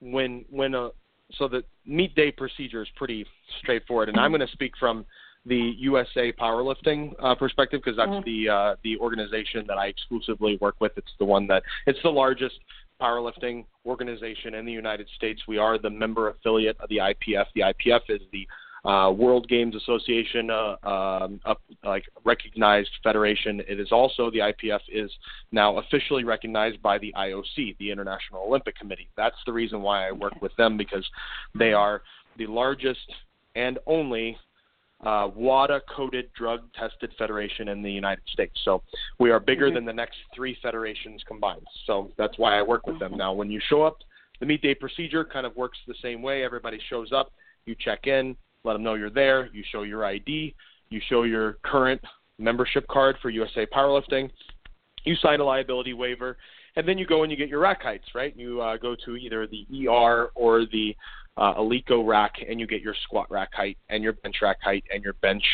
when 0.00 0.44
when 0.48 0.74
a 0.74 0.90
so 1.34 1.48
the 1.48 1.64
meet 1.86 2.14
day 2.14 2.30
procedure 2.30 2.82
is 2.82 2.88
pretty 2.96 3.26
straightforward, 3.60 4.08
and 4.08 4.18
I'm 4.18 4.30
going 4.30 4.46
to 4.46 4.52
speak 4.52 4.72
from 4.78 5.04
the 5.46 5.74
USA 5.78 6.32
Powerlifting 6.32 7.14
uh, 7.20 7.34
perspective 7.34 7.80
because 7.84 7.96
that's 7.96 8.10
mm-hmm. 8.10 8.46
the 8.46 8.48
uh, 8.48 8.76
the 8.84 8.96
organization 8.98 9.64
that 9.66 9.78
I 9.78 9.86
exclusively 9.86 10.58
work 10.60 10.76
with. 10.80 10.92
It's 10.96 11.12
the 11.18 11.24
one 11.24 11.46
that 11.48 11.62
it's 11.86 11.98
the 12.02 12.10
largest 12.10 12.56
powerlifting 13.00 13.64
organization 13.84 14.54
in 14.54 14.64
the 14.64 14.72
United 14.72 15.08
States. 15.16 15.42
We 15.48 15.58
are 15.58 15.78
the 15.78 15.90
member 15.90 16.28
affiliate 16.28 16.76
of 16.80 16.88
the 16.88 16.98
IPF. 16.98 17.46
The 17.54 17.62
IPF 17.62 18.02
is 18.08 18.20
the 18.32 18.46
uh, 18.84 19.10
World 19.10 19.48
Games 19.48 19.76
Association, 19.76 20.50
uh, 20.50 20.76
um, 20.82 21.40
up, 21.44 21.60
like 21.84 22.04
recognized 22.24 22.90
federation. 23.02 23.60
It 23.68 23.78
is 23.78 23.92
also 23.92 24.30
the 24.30 24.38
IPF 24.38 24.80
is 24.88 25.10
now 25.52 25.78
officially 25.78 26.24
recognized 26.24 26.82
by 26.82 26.98
the 26.98 27.12
IOC, 27.16 27.76
the 27.78 27.90
International 27.90 28.42
Olympic 28.46 28.76
Committee. 28.76 29.08
That's 29.16 29.36
the 29.46 29.52
reason 29.52 29.82
why 29.82 30.08
I 30.08 30.12
work 30.12 30.34
with 30.40 30.54
them 30.56 30.76
because 30.76 31.08
they 31.56 31.72
are 31.72 32.02
the 32.38 32.46
largest 32.46 33.12
and 33.54 33.78
only 33.86 34.36
uh, 35.02 35.28
WADA 35.34 35.82
coded 35.94 36.30
drug 36.34 36.60
tested 36.74 37.12
federation 37.18 37.68
in 37.68 37.82
the 37.82 37.90
United 37.90 38.22
States. 38.28 38.54
So 38.64 38.82
we 39.18 39.30
are 39.30 39.40
bigger 39.40 39.66
mm-hmm. 39.66 39.74
than 39.74 39.84
the 39.84 39.92
next 39.92 40.16
three 40.34 40.56
federations 40.62 41.22
combined. 41.26 41.66
So 41.86 42.10
that's 42.16 42.38
why 42.38 42.58
I 42.58 42.62
work 42.62 42.86
with 42.86 42.98
them. 42.98 43.16
Now, 43.16 43.32
when 43.32 43.50
you 43.50 43.60
show 43.68 43.82
up, 43.82 43.98
the 44.40 44.46
meet 44.46 44.62
day 44.62 44.74
procedure 44.74 45.24
kind 45.24 45.46
of 45.46 45.54
works 45.56 45.78
the 45.86 45.94
same 46.02 46.22
way. 46.22 46.44
Everybody 46.44 46.80
shows 46.88 47.12
up, 47.12 47.32
you 47.66 47.74
check 47.78 48.06
in, 48.06 48.36
let 48.64 48.74
them 48.74 48.82
know 48.82 48.94
you're 48.94 49.10
there, 49.10 49.48
you 49.52 49.62
show 49.70 49.82
your 49.82 50.04
ID, 50.04 50.54
you 50.90 51.00
show 51.08 51.22
your 51.24 51.58
current 51.64 52.00
membership 52.38 52.86
card 52.88 53.16
for 53.22 53.30
USA 53.30 53.66
Powerlifting, 53.66 54.30
you 55.04 55.14
sign 55.16 55.40
a 55.40 55.44
liability 55.44 55.94
waiver, 55.94 56.36
and 56.76 56.86
then 56.86 56.98
you 56.98 57.06
go 57.06 57.22
and 57.22 57.30
you 57.30 57.36
get 57.36 57.48
your 57.48 57.60
rack 57.60 57.82
heights, 57.82 58.08
right? 58.14 58.34
You 58.36 58.60
uh, 58.60 58.76
go 58.76 58.96
to 59.04 59.16
either 59.16 59.46
the 59.46 59.66
ER 59.88 60.30
or 60.34 60.66
the 60.66 60.94
uh, 61.36 61.54
Eleiko 61.54 62.06
rack, 62.06 62.34
and 62.46 62.60
you 62.60 62.66
get 62.66 62.82
your 62.82 62.94
squat 63.04 63.30
rack 63.30 63.52
height 63.54 63.78
and 63.88 64.02
your 64.02 64.14
bench 64.14 64.36
rack 64.42 64.58
height 64.62 64.84
and 64.92 65.02
your 65.02 65.14
bench 65.14 65.44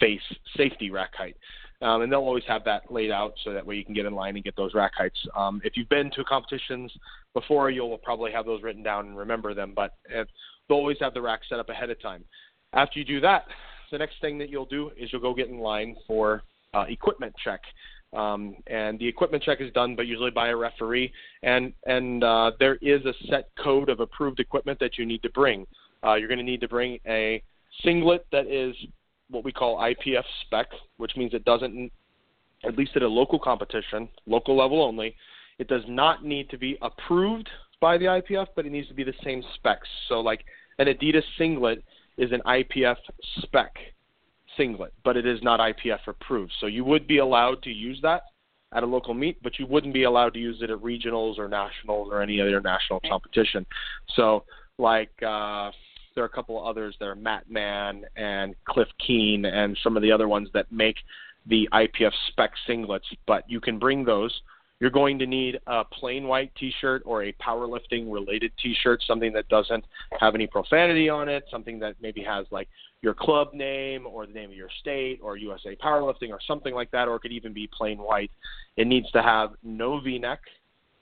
face 0.00 0.20
safety 0.56 0.90
rack 0.90 1.14
height. 1.14 1.36
Um, 1.82 2.02
and 2.02 2.10
they'll 2.10 2.20
always 2.20 2.44
have 2.48 2.64
that 2.64 2.90
laid 2.90 3.10
out 3.10 3.34
so 3.44 3.52
that 3.52 3.66
way 3.66 3.76
you 3.76 3.84
can 3.84 3.94
get 3.94 4.06
in 4.06 4.14
line 4.14 4.36
and 4.36 4.44
get 4.44 4.56
those 4.56 4.74
rack 4.74 4.92
heights. 4.96 5.18
Um, 5.36 5.60
if 5.64 5.76
you've 5.76 5.88
been 5.88 6.10
to 6.12 6.24
competitions 6.24 6.90
before, 7.34 7.70
you'll 7.70 7.98
probably 7.98 8.32
have 8.32 8.46
those 8.46 8.62
written 8.62 8.82
down 8.82 9.06
and 9.06 9.18
remember 9.18 9.54
them, 9.54 9.72
but 9.74 9.92
if, 10.08 10.26
they'll 10.68 10.78
always 10.78 10.96
have 11.00 11.14
the 11.14 11.20
rack 11.20 11.40
set 11.48 11.58
up 11.58 11.68
ahead 11.68 11.90
of 11.90 12.00
time. 12.00 12.24
After 12.72 12.98
you 12.98 13.04
do 13.04 13.20
that, 13.20 13.44
the 13.92 13.98
next 13.98 14.14
thing 14.20 14.38
that 14.38 14.48
you'll 14.48 14.64
do 14.66 14.90
is 14.96 15.12
you'll 15.12 15.20
go 15.20 15.34
get 15.34 15.48
in 15.48 15.58
line 15.58 15.94
for 16.06 16.42
uh, 16.74 16.84
equipment 16.88 17.34
check. 17.42 17.60
Um, 18.14 18.56
and 18.68 18.98
the 18.98 19.08
equipment 19.08 19.42
check 19.42 19.60
is 19.60 19.72
done, 19.72 19.96
but 19.96 20.06
usually 20.06 20.30
by 20.30 20.48
a 20.48 20.56
referee. 20.56 21.12
And 21.42 21.72
and 21.86 22.22
uh, 22.22 22.52
there 22.58 22.76
is 22.76 23.04
a 23.04 23.14
set 23.28 23.48
code 23.62 23.88
of 23.88 24.00
approved 24.00 24.40
equipment 24.40 24.78
that 24.80 24.98
you 24.98 25.04
need 25.04 25.22
to 25.22 25.30
bring. 25.30 25.66
Uh, 26.04 26.14
you're 26.14 26.28
going 26.28 26.38
to 26.38 26.44
need 26.44 26.60
to 26.60 26.68
bring 26.68 26.98
a 27.06 27.42
singlet 27.82 28.26
that 28.30 28.46
is 28.46 28.74
what 29.30 29.44
we 29.44 29.52
call 29.52 29.78
IPF 29.78 30.24
spec, 30.42 30.68
which 30.98 31.16
means 31.16 31.34
it 31.34 31.44
doesn't, 31.44 31.90
at 32.64 32.76
least 32.76 32.92
at 32.94 33.02
a 33.02 33.08
local 33.08 33.38
competition, 33.38 34.08
local 34.26 34.56
level 34.56 34.82
only, 34.82 35.16
it 35.58 35.66
does 35.68 35.82
not 35.88 36.24
need 36.24 36.50
to 36.50 36.58
be 36.58 36.76
approved 36.82 37.48
by 37.80 37.96
the 37.96 38.04
IPF, 38.04 38.48
but 38.54 38.66
it 38.66 38.72
needs 38.72 38.88
to 38.88 38.94
be 38.94 39.04
the 39.04 39.14
same 39.24 39.42
specs. 39.54 39.88
So 40.08 40.20
like 40.20 40.44
an 40.78 40.86
Adidas 40.86 41.24
singlet 41.38 41.82
is 42.16 42.32
an 42.32 42.42
IPF 42.46 42.96
spec 43.38 43.74
singlet, 44.56 44.92
but 45.04 45.16
it 45.16 45.26
is 45.26 45.42
not 45.42 45.60
IPF 45.60 46.00
approved. 46.06 46.52
So 46.60 46.66
you 46.66 46.84
would 46.84 47.06
be 47.06 47.18
allowed 47.18 47.62
to 47.62 47.70
use 47.70 47.98
that 48.02 48.22
at 48.74 48.82
a 48.82 48.86
local 48.86 49.14
meet, 49.14 49.42
but 49.42 49.58
you 49.58 49.66
wouldn't 49.66 49.94
be 49.94 50.04
allowed 50.04 50.34
to 50.34 50.40
use 50.40 50.58
it 50.60 50.70
at 50.70 50.78
regionals 50.78 51.38
or 51.38 51.48
nationals 51.48 52.08
or 52.10 52.20
any 52.22 52.40
other 52.40 52.60
national 52.60 53.00
competition. 53.08 53.64
So 54.16 54.44
like 54.78 55.10
uh, 55.22 55.70
there 56.14 56.24
are 56.24 56.26
a 56.26 56.30
couple 56.30 56.60
of 56.60 56.66
others 56.66 56.96
there, 56.98 57.14
Matman 57.14 58.02
and 58.16 58.54
Cliff 58.68 58.88
Keen 59.04 59.44
and 59.44 59.78
some 59.82 59.96
of 59.96 60.02
the 60.02 60.12
other 60.12 60.28
ones 60.28 60.48
that 60.54 60.70
make 60.70 60.96
the 61.46 61.68
IPF 61.72 62.12
spec 62.28 62.52
singlets, 62.68 63.00
but 63.26 63.44
you 63.48 63.60
can 63.60 63.78
bring 63.78 64.04
those. 64.04 64.32
You're 64.80 64.90
going 64.90 65.18
to 65.20 65.26
need 65.26 65.60
a 65.66 65.84
plain 65.84 66.26
white 66.26 66.52
T-shirt 66.56 67.02
or 67.04 67.24
a 67.24 67.32
powerlifting 67.34 68.12
related 68.12 68.52
T-shirt, 68.60 69.02
something 69.06 69.32
that 69.32 69.48
doesn't 69.48 69.84
have 70.18 70.34
any 70.34 70.46
profanity 70.46 71.08
on 71.08 71.28
it, 71.28 71.44
something 71.50 71.78
that 71.78 71.94
maybe 72.00 72.22
has 72.22 72.46
like 72.50 72.68
your 73.04 73.14
club 73.14 73.52
name 73.52 74.06
or 74.06 74.26
the 74.26 74.32
name 74.32 74.50
of 74.50 74.56
your 74.56 74.70
state 74.80 75.20
or 75.22 75.36
USA 75.36 75.76
Powerlifting 75.76 76.30
or 76.30 76.40
something 76.46 76.74
like 76.74 76.90
that, 76.90 77.06
or 77.06 77.16
it 77.16 77.20
could 77.20 77.32
even 77.32 77.52
be 77.52 77.68
plain 77.68 77.98
white. 77.98 78.30
It 78.76 78.86
needs 78.86 79.10
to 79.12 79.22
have 79.22 79.50
no 79.62 80.00
V-neck, 80.00 80.40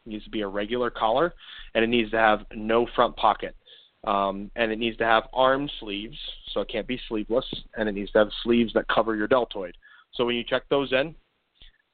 it 0.05 0.11
needs 0.11 0.25
to 0.25 0.31
be 0.31 0.43
a 0.43 0.49
regular 0.49 0.91
collar, 0.91 1.33
and 1.75 1.85
it 1.85 1.87
needs 1.87 2.11
to 2.11 2.19
have 2.19 2.41
no 2.53 2.87
front 2.95 3.17
pocket. 3.17 3.57
Um, 4.05 4.51
and 4.57 4.73
it 4.73 4.81
needs 4.81 4.99
to 4.99 5.05
have 5.05 5.29
arm 5.33 5.71
sleeves, 5.79 6.19
so 6.53 6.61
it 6.61 6.69
can't 6.69 6.89
be 6.89 7.01
sleeveless, 7.09 7.47
and 7.77 7.89
it 7.89 7.93
needs 7.93 8.11
to 8.13 8.19
have 8.19 8.29
sleeves 8.43 8.73
that 8.75 8.89
cover 8.89 9.15
your 9.15 9.29
deltoid. 9.29 9.77
So 10.15 10.27
when 10.27 10.35
you 10.35 10.43
check 10.43 10.65
those 10.69 10.93
in, 10.93 11.15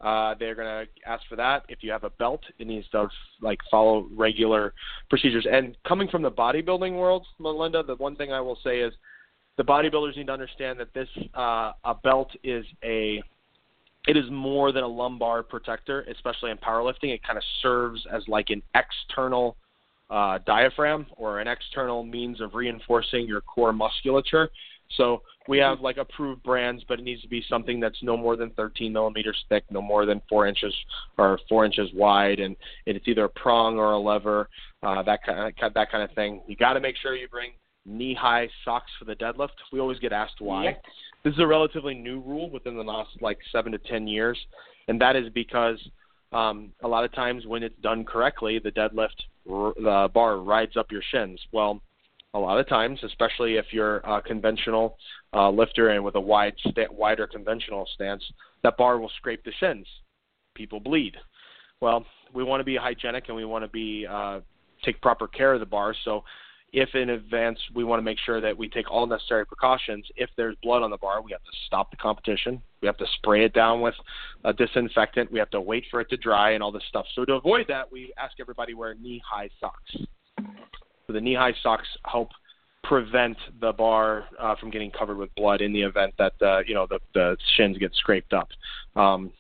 uh, 0.00 0.34
they're 0.38 0.54
going 0.54 0.86
to 0.86 1.08
ask 1.08 1.22
for 1.28 1.36
that. 1.36 1.64
If 1.68 1.82
you 1.82 1.90
have 1.90 2.04
a 2.04 2.10
belt, 2.10 2.40
it 2.58 2.66
needs 2.66 2.88
to 2.90 3.08
like 3.42 3.58
follow 3.70 4.08
regular 4.16 4.72
procedures. 5.10 5.46
And 5.50 5.76
coming 5.86 6.08
from 6.08 6.22
the 6.22 6.30
bodybuilding 6.30 6.96
world, 6.96 7.26
Melinda, 7.38 7.82
the 7.82 7.96
one 7.96 8.16
thing 8.16 8.32
I 8.32 8.40
will 8.40 8.58
say 8.64 8.78
is 8.78 8.94
the 9.58 9.64
bodybuilders 9.64 10.16
need 10.16 10.28
to 10.28 10.32
understand 10.32 10.80
that 10.80 10.94
this 10.94 11.08
uh, 11.34 11.72
a 11.84 11.94
belt 12.02 12.30
is 12.42 12.64
a 12.82 13.22
it 14.06 14.16
is 14.16 14.24
more 14.30 14.72
than 14.72 14.84
a 14.84 14.88
lumbar 14.88 15.42
protector, 15.42 16.06
especially 16.10 16.50
in 16.50 16.56
powerlifting. 16.56 17.12
It 17.12 17.22
kind 17.22 17.36
of 17.36 17.44
serves 17.60 18.00
as 18.10 18.22
like 18.26 18.48
an 18.48 18.62
external 18.74 19.56
uh, 20.08 20.38
diaphragm 20.46 21.06
or 21.16 21.40
an 21.40 21.48
external 21.48 22.02
means 22.04 22.40
of 22.40 22.54
reinforcing 22.54 23.26
your 23.26 23.42
core 23.42 23.72
musculature. 23.72 24.48
So 24.96 25.20
we 25.46 25.58
have 25.58 25.80
like 25.80 25.98
approved 25.98 26.42
brands, 26.42 26.82
but 26.88 27.00
it 27.00 27.02
needs 27.02 27.20
to 27.20 27.28
be 27.28 27.44
something 27.50 27.80
that's 27.80 28.02
no 28.02 28.16
more 28.16 28.36
than 28.36 28.50
13 28.50 28.90
millimeters 28.90 29.36
thick, 29.50 29.64
no 29.70 29.82
more 29.82 30.06
than 30.06 30.22
four 30.26 30.46
inches 30.46 30.74
or 31.18 31.38
four 31.46 31.66
inches 31.66 31.90
wide, 31.92 32.40
and 32.40 32.56
it's 32.86 33.06
either 33.06 33.24
a 33.24 33.28
prong 33.28 33.78
or 33.78 33.92
a 33.92 33.98
lever, 33.98 34.48
uh, 34.82 35.02
that 35.02 35.22
kind 35.26 35.52
of 35.60 35.74
that 35.74 35.90
kind 35.90 36.02
of 36.02 36.14
thing. 36.14 36.40
You 36.46 36.56
got 36.56 36.74
to 36.74 36.80
make 36.80 36.96
sure 36.96 37.14
you 37.14 37.28
bring 37.28 37.50
knee-high 37.88 38.48
socks 38.64 38.90
for 38.98 39.04
the 39.04 39.14
deadlift. 39.16 39.48
We 39.72 39.80
always 39.80 39.98
get 39.98 40.12
asked 40.12 40.40
why. 40.40 40.64
Yep. 40.64 40.82
This 41.24 41.34
is 41.34 41.40
a 41.40 41.46
relatively 41.46 41.94
new 41.94 42.20
rule 42.20 42.50
within 42.50 42.76
the 42.76 42.82
last 42.82 43.10
like 43.20 43.38
seven 43.50 43.72
to 43.72 43.78
ten 43.78 44.06
years, 44.06 44.38
and 44.86 45.00
that 45.00 45.16
is 45.16 45.28
because 45.30 45.78
um, 46.32 46.72
a 46.82 46.88
lot 46.88 47.04
of 47.04 47.12
times 47.12 47.46
when 47.46 47.62
it's 47.62 47.78
done 47.82 48.04
correctly, 48.04 48.58
the 48.58 48.70
deadlift 48.70 49.16
the 49.48 50.08
bar 50.12 50.38
rides 50.38 50.76
up 50.76 50.92
your 50.92 51.02
shins. 51.10 51.40
Well, 51.52 51.80
a 52.34 52.38
lot 52.38 52.60
of 52.60 52.68
times, 52.68 53.00
especially 53.02 53.56
if 53.56 53.66
you're 53.72 53.98
a 53.98 54.20
conventional 54.20 54.98
uh, 55.32 55.50
lifter 55.50 55.88
and 55.88 56.04
with 56.04 56.14
a 56.14 56.20
wide, 56.20 56.54
sta- 56.68 56.92
wider 56.92 57.26
conventional 57.26 57.88
stance, 57.94 58.22
that 58.62 58.76
bar 58.76 58.98
will 58.98 59.10
scrape 59.16 59.42
the 59.44 59.52
shins. 59.58 59.86
People 60.54 60.80
bleed. 60.80 61.16
Well, 61.80 62.04
we 62.34 62.44
want 62.44 62.60
to 62.60 62.64
be 62.64 62.76
hygienic 62.76 63.24
and 63.28 63.36
we 63.36 63.44
want 63.44 63.64
to 63.64 63.70
be 63.70 64.06
uh, 64.08 64.40
take 64.84 65.00
proper 65.00 65.26
care 65.26 65.54
of 65.54 65.60
the 65.60 65.66
bar. 65.66 65.94
So 66.04 66.24
if 66.72 66.94
in 66.94 67.10
advance 67.10 67.58
we 67.74 67.84
want 67.84 67.98
to 67.98 68.04
make 68.04 68.18
sure 68.24 68.40
that 68.40 68.56
we 68.56 68.68
take 68.68 68.90
all 68.90 69.06
necessary 69.06 69.46
precautions, 69.46 70.04
if 70.16 70.28
there's 70.36 70.56
blood 70.62 70.82
on 70.82 70.90
the 70.90 70.98
bar, 70.98 71.22
we 71.22 71.32
have 71.32 71.42
to 71.42 71.50
stop 71.66 71.90
the 71.90 71.96
competition. 71.96 72.60
We 72.82 72.86
have 72.86 72.98
to 72.98 73.06
spray 73.16 73.44
it 73.44 73.54
down 73.54 73.80
with 73.80 73.94
a 74.44 74.52
disinfectant. 74.52 75.32
We 75.32 75.38
have 75.38 75.50
to 75.50 75.60
wait 75.60 75.84
for 75.90 76.00
it 76.00 76.10
to 76.10 76.16
dry 76.16 76.52
and 76.52 76.62
all 76.62 76.70
this 76.70 76.82
stuff. 76.88 77.06
So 77.14 77.24
to 77.24 77.34
avoid 77.34 77.66
that, 77.68 77.90
we 77.90 78.12
ask 78.18 78.34
everybody 78.38 78.74
wear 78.74 78.94
knee-high 78.94 79.48
socks. 79.60 79.96
So 81.06 81.12
the 81.12 81.20
knee-high 81.20 81.54
socks 81.62 81.88
help 82.04 82.28
prevent 82.84 83.36
the 83.60 83.72
bar 83.72 84.26
uh, 84.38 84.54
from 84.56 84.70
getting 84.70 84.90
covered 84.90 85.16
with 85.16 85.34
blood 85.36 85.62
in 85.62 85.72
the 85.72 85.82
event 85.82 86.14
that 86.18 86.34
uh, 86.42 86.60
you 86.66 86.74
know 86.74 86.86
the, 86.88 87.00
the 87.14 87.36
shins 87.56 87.78
get 87.78 87.94
scraped 87.94 88.32
up. 88.32 88.48
Um, 88.94 89.32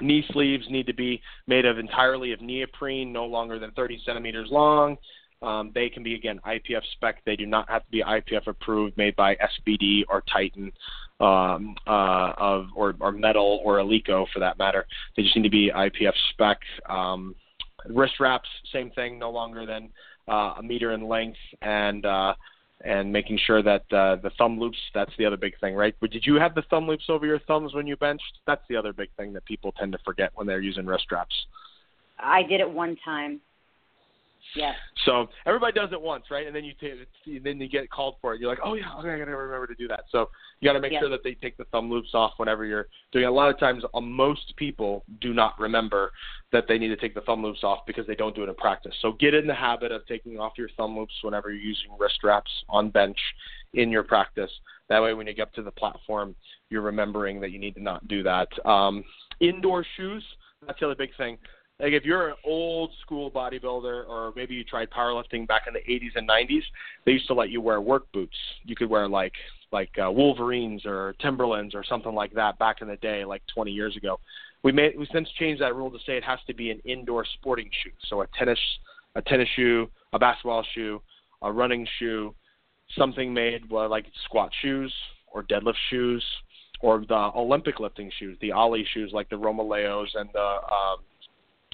knee 0.00 0.24
sleeves 0.30 0.66
need 0.70 0.86
to 0.86 0.94
be 0.94 1.20
made 1.46 1.64
of 1.64 1.78
entirely 1.78 2.32
of 2.32 2.40
neoprene, 2.42 3.12
no 3.12 3.24
longer 3.24 3.58
than 3.58 3.70
30 3.72 4.02
centimeters 4.04 4.48
long 4.50 4.98
Um, 5.42 5.70
they 5.74 5.88
can 5.88 6.02
be 6.02 6.14
again 6.14 6.40
IPF 6.46 6.82
spec. 6.92 7.22
They 7.24 7.36
do 7.36 7.46
not 7.46 7.68
have 7.68 7.84
to 7.84 7.90
be 7.90 8.02
IPF 8.02 8.46
approved, 8.46 8.96
made 8.96 9.14
by 9.16 9.36
SBD 9.36 10.04
or 10.08 10.22
Titan, 10.32 10.72
um, 11.20 11.76
uh, 11.86 12.32
of 12.36 12.66
or, 12.74 12.94
or 13.00 13.12
Metal 13.12 13.60
or 13.64 13.76
Eleiko 13.76 14.26
for 14.32 14.40
that 14.40 14.58
matter. 14.58 14.86
They 15.16 15.22
just 15.22 15.36
need 15.36 15.42
to 15.42 15.50
be 15.50 15.70
IPF 15.74 16.14
spec. 16.32 16.58
Um, 16.88 17.34
wrist 17.88 18.14
wraps, 18.20 18.48
same 18.72 18.90
thing, 18.90 19.18
no 19.18 19.30
longer 19.30 19.66
than 19.66 19.90
uh, 20.28 20.54
a 20.58 20.62
meter 20.62 20.92
in 20.92 21.06
length, 21.06 21.38
and 21.62 22.04
uh, 22.04 22.34
and 22.84 23.12
making 23.12 23.38
sure 23.46 23.62
that 23.62 23.84
uh, 23.92 24.16
the 24.16 24.30
thumb 24.38 24.58
loops. 24.58 24.78
That's 24.94 25.12
the 25.18 25.26
other 25.26 25.36
big 25.36 25.58
thing, 25.60 25.74
right? 25.74 25.94
But 26.00 26.10
did 26.10 26.26
you 26.26 26.36
have 26.36 26.54
the 26.54 26.62
thumb 26.70 26.86
loops 26.86 27.04
over 27.08 27.26
your 27.26 27.40
thumbs 27.40 27.74
when 27.74 27.86
you 27.86 27.96
benched? 27.96 28.40
That's 28.46 28.62
the 28.68 28.76
other 28.76 28.92
big 28.92 29.10
thing 29.16 29.32
that 29.34 29.44
people 29.44 29.72
tend 29.72 29.92
to 29.92 29.98
forget 30.04 30.32
when 30.34 30.46
they're 30.46 30.60
using 30.60 30.86
wrist 30.86 31.10
wraps. 31.10 31.34
I 32.18 32.42
did 32.42 32.60
it 32.60 32.70
one 32.70 32.96
time. 33.04 33.40
Yes. 34.54 34.74
So 35.04 35.28
everybody 35.44 35.72
does 35.72 35.90
it 35.92 36.00
once, 36.00 36.24
right? 36.30 36.46
And 36.46 36.54
then 36.54 36.64
you 36.64 36.72
t- 36.80 37.38
then 37.38 37.60
you 37.60 37.68
get 37.68 37.90
called 37.90 38.16
for 38.20 38.34
it. 38.34 38.40
You're 38.40 38.48
like, 38.50 38.60
oh 38.64 38.74
yeah, 38.74 38.92
okay, 38.98 39.10
I 39.10 39.18
gotta 39.18 39.36
remember 39.36 39.66
to 39.66 39.74
do 39.74 39.88
that. 39.88 40.04
So 40.10 40.30
you 40.60 40.68
got 40.68 40.74
to 40.74 40.80
make 40.80 40.92
yes. 40.92 41.00
sure 41.00 41.10
that 41.10 41.22
they 41.22 41.34
take 41.34 41.56
the 41.56 41.64
thumb 41.64 41.90
loops 41.90 42.10
off 42.14 42.32
whenever 42.38 42.64
you're 42.64 42.88
doing. 43.12 43.24
It. 43.24 43.28
A 43.28 43.32
lot 43.32 43.50
of 43.50 43.58
times, 43.58 43.84
uh, 43.92 44.00
most 44.00 44.54
people 44.56 45.04
do 45.20 45.34
not 45.34 45.58
remember 45.58 46.12
that 46.52 46.64
they 46.68 46.78
need 46.78 46.88
to 46.88 46.96
take 46.96 47.14
the 47.14 47.20
thumb 47.22 47.42
loops 47.42 47.62
off 47.62 47.80
because 47.86 48.06
they 48.06 48.14
don't 48.14 48.34
do 48.34 48.42
it 48.42 48.48
in 48.48 48.54
practice. 48.54 48.94
So 49.02 49.12
get 49.12 49.34
in 49.34 49.46
the 49.46 49.54
habit 49.54 49.92
of 49.92 50.06
taking 50.06 50.38
off 50.38 50.52
your 50.56 50.70
thumb 50.76 50.98
loops 50.98 51.14
whenever 51.22 51.50
you're 51.50 51.60
using 51.60 51.90
wrist 51.98 52.18
wraps 52.24 52.50
on 52.68 52.90
bench 52.90 53.18
in 53.74 53.90
your 53.90 54.02
practice. 54.02 54.50
That 54.88 55.02
way, 55.02 55.14
when 55.14 55.26
you 55.26 55.34
get 55.34 55.42
up 55.42 55.52
to 55.54 55.62
the 55.62 55.72
platform, 55.72 56.34
you're 56.70 56.82
remembering 56.82 57.40
that 57.40 57.50
you 57.50 57.58
need 57.58 57.74
to 57.74 57.82
not 57.82 58.06
do 58.08 58.22
that. 58.22 58.48
Um, 58.66 59.04
indoor 59.40 59.84
shoes. 59.96 60.24
That's 60.66 60.80
the 60.80 60.86
other 60.86 60.94
big 60.94 61.10
thing 61.16 61.36
like 61.80 61.92
if 61.92 62.04
you're 62.04 62.28
an 62.28 62.36
old 62.44 62.90
school 63.02 63.30
bodybuilder 63.30 64.08
or 64.08 64.32
maybe 64.34 64.54
you 64.54 64.64
tried 64.64 64.90
powerlifting 64.90 65.46
back 65.46 65.62
in 65.66 65.74
the 65.74 65.80
80s 65.80 66.16
and 66.16 66.28
90s 66.28 66.62
they 67.04 67.12
used 67.12 67.26
to 67.26 67.34
let 67.34 67.50
you 67.50 67.60
wear 67.60 67.80
work 67.80 68.10
boots. 68.12 68.36
You 68.64 68.74
could 68.74 68.88
wear 68.88 69.08
like 69.08 69.34
like 69.72 69.90
uh, 70.02 70.10
wolverines 70.10 70.86
or 70.86 71.14
timberlands 71.20 71.74
or 71.74 71.84
something 71.84 72.14
like 72.14 72.32
that 72.34 72.58
back 72.58 72.80
in 72.80 72.88
the 72.88 72.96
day 72.96 73.24
like 73.24 73.42
20 73.52 73.72
years 73.72 73.96
ago. 73.96 74.18
We 74.62 74.72
made 74.72 74.98
we 74.98 75.06
since 75.12 75.28
changed 75.38 75.60
that 75.60 75.74
rule 75.74 75.90
to 75.90 75.98
say 76.06 76.16
it 76.16 76.24
has 76.24 76.38
to 76.46 76.54
be 76.54 76.70
an 76.70 76.80
indoor 76.84 77.26
sporting 77.34 77.68
shoe. 77.82 77.92
So 78.08 78.22
a 78.22 78.26
tennis 78.38 78.58
a 79.14 79.22
tennis 79.22 79.48
shoe 79.54 79.90
a 80.12 80.18
basketball 80.18 80.64
shoe 80.74 81.02
a 81.42 81.52
running 81.52 81.86
shoe 81.98 82.34
something 82.96 83.34
made 83.34 83.70
well, 83.70 83.90
like 83.90 84.06
squat 84.24 84.50
shoes 84.62 84.92
or 85.26 85.42
deadlift 85.42 85.74
shoes 85.90 86.24
or 86.80 87.04
the 87.08 87.30
olympic 87.34 87.80
lifting 87.80 88.10
shoes 88.18 88.36
the 88.40 88.52
ollie 88.52 88.86
shoes 88.92 89.10
like 89.12 89.28
the 89.28 89.36
romaleos 89.36 90.06
and 90.14 90.28
the 90.32 90.40
um 90.40 90.98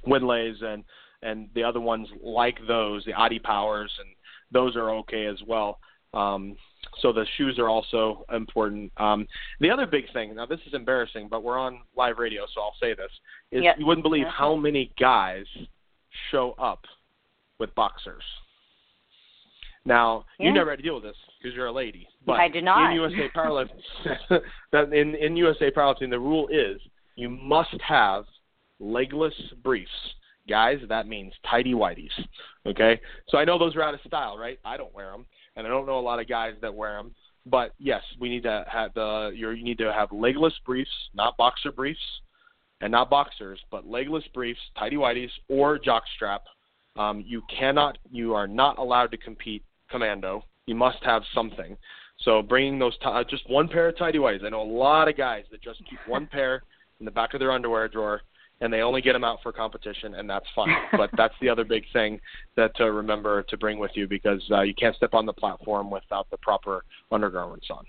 Winleys 0.06 0.62
and 0.62 0.85
and 1.23 1.49
the 1.54 1.62
other 1.62 1.80
ones 1.80 2.09
like 2.23 2.59
those, 2.66 3.04
the 3.04 3.12
Adi 3.12 3.38
Powers, 3.38 3.92
and 4.00 4.09
those 4.50 4.75
are 4.76 4.90
okay 4.90 5.26
as 5.26 5.38
well. 5.47 5.78
Um, 6.14 6.56
so 7.00 7.12
the 7.12 7.25
shoes 7.37 7.59
are 7.59 7.68
also 7.68 8.25
important. 8.32 8.92
Um, 8.99 9.26
the 9.61 9.71
other 9.71 9.87
big 9.87 10.12
thing, 10.12 10.35
now 10.35 10.47
this 10.47 10.61
is 10.66 10.75
embarrassing, 10.75 11.28
but 11.30 11.42
we're 11.42 11.59
on 11.59 11.80
live 11.97 12.18
radio, 12.18 12.44
so 12.52 12.61
I'll 12.61 12.75
say 12.80 12.94
this: 12.94 13.11
is 13.50 13.62
yep. 13.62 13.76
you 13.78 13.87
wouldn't 13.87 14.02
believe 14.02 14.26
how 14.26 14.56
many 14.56 14.92
guys 14.99 15.47
show 16.30 16.54
up 16.59 16.85
with 17.59 17.75
boxers. 17.75 18.25
Now 19.85 20.25
yeah. 20.38 20.47
you 20.47 20.52
never 20.52 20.71
had 20.71 20.76
to 20.76 20.82
deal 20.82 20.94
with 20.94 21.04
this 21.04 21.16
because 21.40 21.56
you're 21.56 21.66
a 21.66 21.73
lady, 21.73 22.06
but 22.26 22.35
I 22.35 22.49
did 22.49 22.64
not. 22.64 22.90
in 22.90 22.97
USA 22.97 23.28
powerlifting, 23.35 23.73
in 24.92 25.14
in 25.14 25.37
USA 25.37 25.71
powerlifting, 25.71 26.11
the 26.11 26.21
rule 26.21 26.49
is 26.49 26.80
you 27.16 27.28
must 27.28 27.76
have 27.87 28.25
legless 28.83 29.35
briefs. 29.62 29.91
Guys, 30.49 30.79
that 30.89 31.07
means 31.07 31.33
tidy 31.49 31.73
whities. 31.73 32.11
Okay, 32.67 33.01
so 33.29 33.39
I 33.39 33.45
know 33.45 33.59
those 33.59 33.77
are 33.77 33.83
out 33.83 33.95
of 33.95 34.01
style, 34.07 34.37
right? 34.37 34.59
I 34.65 34.77
don't 34.77 34.93
wear 34.93 35.12
them, 35.12 35.25
and 35.57 35.67
I 35.67 35.71
don't 35.71 35.87
know 35.87 35.99
a 35.99 36.01
lot 36.01 36.19
of 36.19 36.29
guys 36.29 36.55
that 36.62 36.75
wear 36.75 36.97
them. 36.97 37.15
But 37.47 37.75
yes, 37.79 38.03
we 38.21 38.29
need 38.29 38.43
to 38.43 38.65
have 38.71 38.93
the 38.95 39.33
you 39.35 39.53
need 39.62 39.79
to 39.79 39.93
have 39.93 40.11
legless 40.12 40.55
briefs, 40.67 40.91
not 41.15 41.37
boxer 41.37 41.73
briefs, 41.73 42.01
and 42.81 42.91
not 42.91 43.09
boxers, 43.09 43.61
but 43.71 43.87
legless 43.87 44.25
briefs, 44.35 44.61
tidy 44.79 44.97
whities, 44.97 45.31
or 45.49 45.79
jockstrap. 45.79 46.41
Um, 46.97 47.25
you 47.27 47.43
cannot, 47.49 47.97
you 48.11 48.35
are 48.35 48.47
not 48.47 48.79
allowed 48.79 49.12
to 49.12 49.16
compete 49.16 49.64
commando. 49.90 50.45
You 50.66 50.75
must 50.75 51.03
have 51.03 51.23
something. 51.35 51.77
So 52.18 52.42
bringing 52.42 52.79
those 52.79 52.97
t- 52.99 53.07
uh, 53.07 53.25
just 53.25 53.49
one 53.49 53.68
pair 53.68 53.88
of 53.88 53.97
tidy 53.97 54.18
whities. 54.18 54.45
I 54.45 54.51
know 54.51 54.62
a 54.62 54.64
lot 54.64 55.09
of 55.09 55.16
guys 55.16 55.45
that 55.51 55.62
just 55.62 55.79
keep 55.88 55.99
one 56.07 56.27
pair 56.31 56.62
in 57.01 57.05
the 57.07 57.11
back 57.11 57.35
of 57.35 57.40
their 57.40 57.53
underwear 57.53 57.88
drawer 57.88 58.23
and 58.62 58.72
they 58.72 58.81
only 58.81 59.03
get 59.03 59.12
them 59.12 59.25
out 59.25 59.38
for 59.42 59.53
competition, 59.53 60.14
and 60.14 60.31
that's 60.31 60.46
fine. 60.55 60.75
but 60.96 61.11
that's 61.16 61.35
the 61.40 61.48
other 61.48 61.64
big 61.64 61.85
thing 61.92 62.20
that 62.57 62.75
to 62.77 62.92
remember 62.92 63.42
to 63.42 63.57
bring 63.59 63.79
with 63.79 63.90
you 63.94 64.07
because 64.07 64.42
uh, 64.53 64.62
you 64.62 64.72
can't 64.75 64.96
step 64.96 65.14
on 65.14 65.27
the 65.27 65.33
platform 65.33 65.90
without 65.90 66.31
the 66.31 66.37
proper 66.38 66.85
undergarments 67.11 67.66
on. 67.70 67.85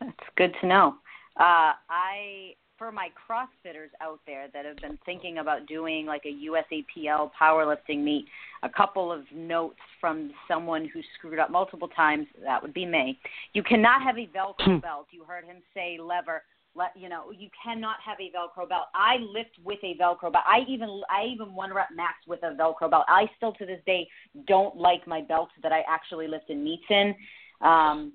That's 0.00 0.30
good 0.36 0.54
to 0.60 0.66
know. 0.66 0.94
Uh, 1.40 1.72
I 1.88 2.54
for 2.76 2.92
my 2.92 3.08
CrossFitters 3.28 3.88
out 4.00 4.20
there 4.24 4.46
that 4.54 4.64
have 4.64 4.76
been 4.76 4.96
thinking 5.04 5.38
about 5.38 5.66
doing 5.66 6.06
like 6.06 6.22
a 6.24 6.46
USAPL 6.46 7.32
powerlifting 7.40 8.04
meet, 8.04 8.26
a 8.62 8.68
couple 8.68 9.10
of 9.10 9.24
notes 9.34 9.80
from 10.00 10.30
someone 10.46 10.88
who 10.94 11.00
screwed 11.18 11.40
up 11.40 11.50
multiple 11.50 11.88
times. 11.88 12.28
That 12.44 12.62
would 12.62 12.72
be 12.72 12.86
me. 12.86 13.18
You 13.52 13.64
cannot 13.64 14.02
have 14.02 14.16
a 14.16 14.28
Velcro 14.28 14.80
belt. 14.82 15.08
You 15.10 15.24
heard 15.24 15.44
him 15.44 15.56
say 15.74 15.98
lever 16.00 16.44
let 16.74 16.92
you 16.96 17.08
know 17.08 17.30
you 17.30 17.48
cannot 17.62 17.96
have 18.04 18.18
a 18.20 18.30
velcro 18.30 18.68
belt. 18.68 18.86
I 18.94 19.16
lift 19.16 19.58
with 19.64 19.78
a 19.82 19.96
velcro 20.00 20.32
belt. 20.32 20.44
I 20.46 20.60
even 20.68 21.02
i 21.10 21.24
even 21.24 21.54
one 21.54 21.72
rep 21.74 21.88
max 21.94 22.14
with 22.26 22.42
a 22.42 22.54
velcro 22.54 22.90
belt. 22.90 23.04
I 23.08 23.26
still 23.36 23.52
to 23.54 23.66
this 23.66 23.80
day 23.86 24.08
don't 24.46 24.76
like 24.76 25.06
my 25.06 25.20
belt 25.22 25.48
that 25.62 25.72
i 25.72 25.82
actually 25.88 26.28
lift 26.28 26.50
in 26.50 26.62
meets 26.62 26.84
in. 26.90 27.14
Um 27.60 28.12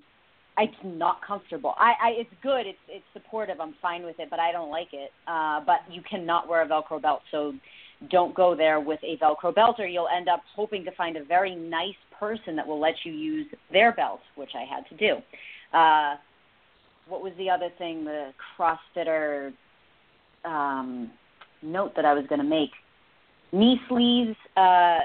it's 0.56 0.74
not 0.84 1.20
comfortable. 1.26 1.74
I 1.78 1.92
i 2.02 2.08
it's 2.10 2.30
good. 2.42 2.66
It's 2.66 2.78
it's 2.88 3.04
supportive. 3.12 3.60
I'm 3.60 3.74
fine 3.82 4.04
with 4.04 4.18
it 4.18 4.30
but 4.30 4.40
i 4.40 4.52
don't 4.52 4.70
like 4.70 4.92
it. 4.92 5.10
Uh 5.26 5.60
but 5.64 5.80
you 5.90 6.02
cannot 6.08 6.48
wear 6.48 6.62
a 6.62 6.68
velcro 6.68 7.00
belt. 7.00 7.22
So 7.30 7.52
don't 8.10 8.34
go 8.34 8.54
there 8.56 8.80
with 8.80 9.00
a 9.02 9.16
velcro 9.18 9.54
belt 9.54 9.76
or 9.78 9.86
you'll 9.86 10.08
end 10.08 10.28
up 10.28 10.42
hoping 10.54 10.84
to 10.84 10.92
find 10.92 11.16
a 11.16 11.24
very 11.24 11.54
nice 11.54 11.94
person 12.18 12.56
that 12.56 12.66
will 12.66 12.80
let 12.80 12.94
you 13.04 13.12
use 13.12 13.46
their 13.72 13.92
belt 13.92 14.20
which 14.36 14.50
i 14.54 14.64
had 14.64 14.86
to 14.88 14.96
do. 14.96 15.22
Uh 15.76 16.16
what 17.08 17.22
was 17.22 17.32
the 17.38 17.50
other 17.50 17.70
thing 17.78 18.04
the 18.04 18.32
crossfitter 18.58 19.52
um 20.44 21.10
note 21.62 21.94
that 21.96 22.04
i 22.04 22.12
was 22.12 22.26
going 22.26 22.40
to 22.40 22.46
make? 22.46 22.70
Knee 23.52 23.80
sleeves 23.88 24.36
uh 24.56 25.00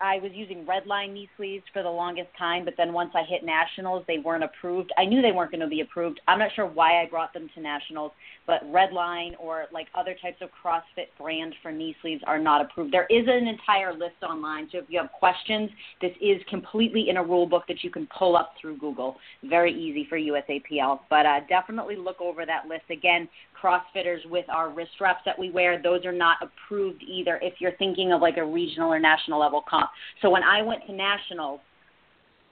I 0.00 0.18
was 0.18 0.32
using 0.34 0.66
Redline 0.66 1.12
knee 1.12 1.28
sleeves 1.36 1.64
for 1.72 1.82
the 1.82 1.88
longest 1.88 2.28
time, 2.38 2.64
but 2.64 2.74
then 2.76 2.92
once 2.92 3.10
I 3.14 3.22
hit 3.28 3.44
nationals, 3.44 4.04
they 4.06 4.18
weren't 4.18 4.44
approved. 4.44 4.92
I 4.98 5.04
knew 5.04 5.22
they 5.22 5.32
weren't 5.32 5.50
going 5.50 5.60
to 5.60 5.66
be 5.66 5.80
approved. 5.80 6.20
I'm 6.28 6.38
not 6.38 6.50
sure 6.54 6.66
why 6.66 7.02
I 7.02 7.06
brought 7.06 7.32
them 7.32 7.48
to 7.54 7.60
nationals, 7.60 8.12
but 8.46 8.62
Redline 8.70 9.32
or 9.38 9.66
like 9.72 9.86
other 9.94 10.14
types 10.20 10.42
of 10.42 10.50
CrossFit 10.62 11.06
brand 11.18 11.54
for 11.62 11.72
knee 11.72 11.96
sleeves 12.02 12.22
are 12.26 12.38
not 12.38 12.60
approved. 12.60 12.92
There 12.92 13.06
is 13.08 13.26
an 13.26 13.48
entire 13.48 13.92
list 13.92 14.22
online, 14.22 14.68
so 14.70 14.78
if 14.78 14.84
you 14.88 14.98
have 14.98 15.10
questions, 15.12 15.70
this 16.00 16.12
is 16.20 16.42
completely 16.48 17.08
in 17.08 17.16
a 17.16 17.24
rule 17.24 17.46
book 17.46 17.64
that 17.68 17.82
you 17.82 17.90
can 17.90 18.06
pull 18.16 18.36
up 18.36 18.52
through 18.60 18.78
Google. 18.78 19.16
Very 19.44 19.72
easy 19.72 20.06
for 20.08 20.18
USAPL, 20.18 21.00
but 21.08 21.26
uh, 21.26 21.40
definitely 21.48 21.96
look 21.96 22.20
over 22.20 22.44
that 22.44 22.66
list 22.68 22.84
again. 22.90 23.28
CrossFitters 23.60 24.24
with 24.28 24.44
our 24.50 24.70
wrist 24.70 24.92
wraps 25.00 25.22
that 25.24 25.38
we 25.38 25.50
wear, 25.50 25.82
those 25.82 26.04
are 26.04 26.12
not 26.12 26.36
approved 26.42 27.02
either 27.02 27.38
if 27.42 27.54
you're 27.58 27.76
thinking 27.78 28.12
of 28.12 28.20
like 28.20 28.36
a 28.36 28.44
regional 28.44 28.92
or 28.92 28.98
national 28.98 29.40
level 29.40 29.64
comp. 29.68 29.85
So 30.22 30.30
when 30.30 30.42
I 30.42 30.62
went 30.62 30.86
to 30.86 30.92
nationals, 30.92 31.60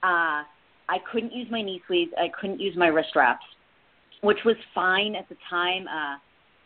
uh, 0.03 0.43
I 0.89 0.99
couldn't 1.11 1.33
use 1.33 1.47
my 1.51 1.63
knee 1.63 1.81
sleeves, 1.87 2.13
I 2.19 2.29
couldn't 2.39 2.61
use 2.61 2.77
my 2.77 2.89
wrist 2.89 3.11
wraps, 3.17 3.45
which 4.23 4.39
was 4.45 4.57
fine 4.75 5.15
at 5.15 5.29
the 5.29 5.37
time. 5.49 5.87
Uh, 5.89 6.17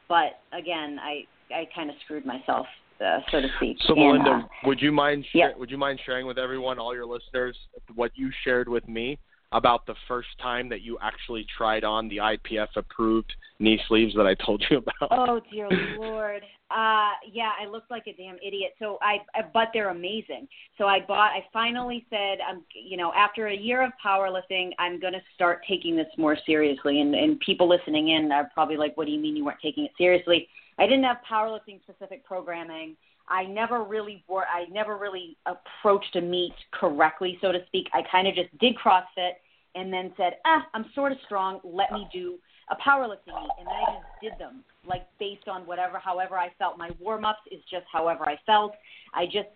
but 0.09 0.41
again, 0.57 0.99
I 1.01 1.25
I 1.55 1.69
kind 1.75 1.91
of 1.91 1.97
screwed 2.05 2.27
myself, 2.27 2.67
uh, 3.01 3.19
so 3.31 3.41
to 3.41 3.49
speak. 3.57 3.77
So, 3.87 3.95
and, 3.95 4.03
Melinda, 4.03 4.31
uh, 4.31 4.49
would 4.65 4.81
you 4.81 4.93
mind 4.93 5.25
yeah. 5.35 5.51
would 5.57 5.71
you 5.71 5.79
mind 5.79 6.01
sharing 6.05 6.27
with 6.27 6.39
everyone, 6.39 6.79
all 6.79 6.95
your 6.95 7.07
listeners, 7.07 7.57
what 7.95 8.11
you 8.15 8.31
shared 8.45 8.69
with 8.69 8.89
me 8.89 9.19
about 9.53 9.87
the 9.87 9.95
first 10.07 10.29
time 10.41 10.69
that 10.69 10.83
you 10.83 10.99
actually 11.01 11.47
tried 11.57 11.85
on 11.85 12.09
the 12.09 12.19
IPF 12.19 12.69
approved 12.77 13.33
knee 13.59 13.81
sleeves 13.89 14.15
that 14.15 14.27
I 14.27 14.35
told 14.35 14.63
you 14.71 14.79
about? 14.79 15.09
Oh 15.11 15.41
dear 15.53 15.69
lord. 15.97 16.43
Uh 16.71 17.13
yeah, 17.33 17.53
I 17.61 17.67
looked 17.67 17.91
like 17.91 18.07
a 18.07 18.13
damn 18.13 18.37
idiot. 18.37 18.73
So 18.79 18.99
I, 19.01 19.19
I 19.35 19.43
but 19.53 19.69
they're 19.73 19.89
amazing. 19.89 20.49
So 20.77 20.85
I 20.85 21.01
bought 21.01 21.31
I 21.31 21.45
finally 21.53 22.07
said 22.11 22.39
I'm 22.47 22.63
you 22.75 22.97
know, 22.97 23.13
after 23.15 23.47
a 23.47 23.57
year 23.57 23.83
of 23.83 23.93
powerlifting, 24.05 24.71
I'm 24.79 25.01
going 25.01 25.15
to 25.15 25.23
start 25.35 25.63
taking 25.67 25.97
this 25.97 26.09
more 26.19 26.37
seriously 26.45 27.01
and 27.01 27.15
and 27.15 27.41
people 27.41 27.69
listening 27.69 28.11
in 28.11 28.31
are 28.31 28.51
probably 28.53 28.77
like 28.77 28.97
what 28.97 29.07
do 29.07 29.13
you 29.13 29.21
mean 29.21 29.35
you 29.35 29.45
weren't 29.45 29.61
taking 29.63 29.85
it 29.85 29.93
seriously? 29.97 30.49
I 30.79 30.87
didn't 30.87 31.05
have 31.05 31.19
powerlifting 31.29 31.81
specific 31.83 32.25
programming. 32.25 32.97
I 33.29 33.45
never 33.45 33.85
really 33.85 34.25
wore 34.29 34.47
I 34.47 34.67
never 34.71 34.97
really 34.97 35.37
approached 35.47 36.17
a 36.17 36.21
meet 36.21 36.55
correctly, 36.73 37.39
so 37.41 37.53
to 37.53 37.65
speak. 37.67 37.87
I 37.93 38.03
kind 38.11 38.27
of 38.27 38.35
just 38.35 38.57
did 38.59 38.75
CrossFit 38.77 39.33
and 39.75 39.93
then 39.93 40.13
said, 40.17 40.39
"Ah, 40.45 40.67
I'm 40.75 40.87
sort 40.95 41.13
of 41.13 41.19
strong. 41.25 41.61
Let 41.65 41.93
me 41.93 42.09
do 42.13 42.39
a 42.71 42.77
powerlifting 42.77 43.27
meet." 43.27 43.51
And 43.59 43.67
then 43.67 43.75
I 43.75 43.93
just 43.93 44.21
did 44.23 44.33
them 44.39 44.65
like 44.87 45.07
based 45.19 45.49
on 45.49 45.67
whatever 45.67 45.99
however 45.99 46.39
I 46.39 46.51
felt. 46.59 46.79
My 46.79 46.91
warm-ups 46.99 47.41
is 47.51 47.61
just 47.71 47.87
however 47.93 48.29
I 48.29 48.37
felt. 48.47 48.73
I 49.15 49.27
just 49.27 49.49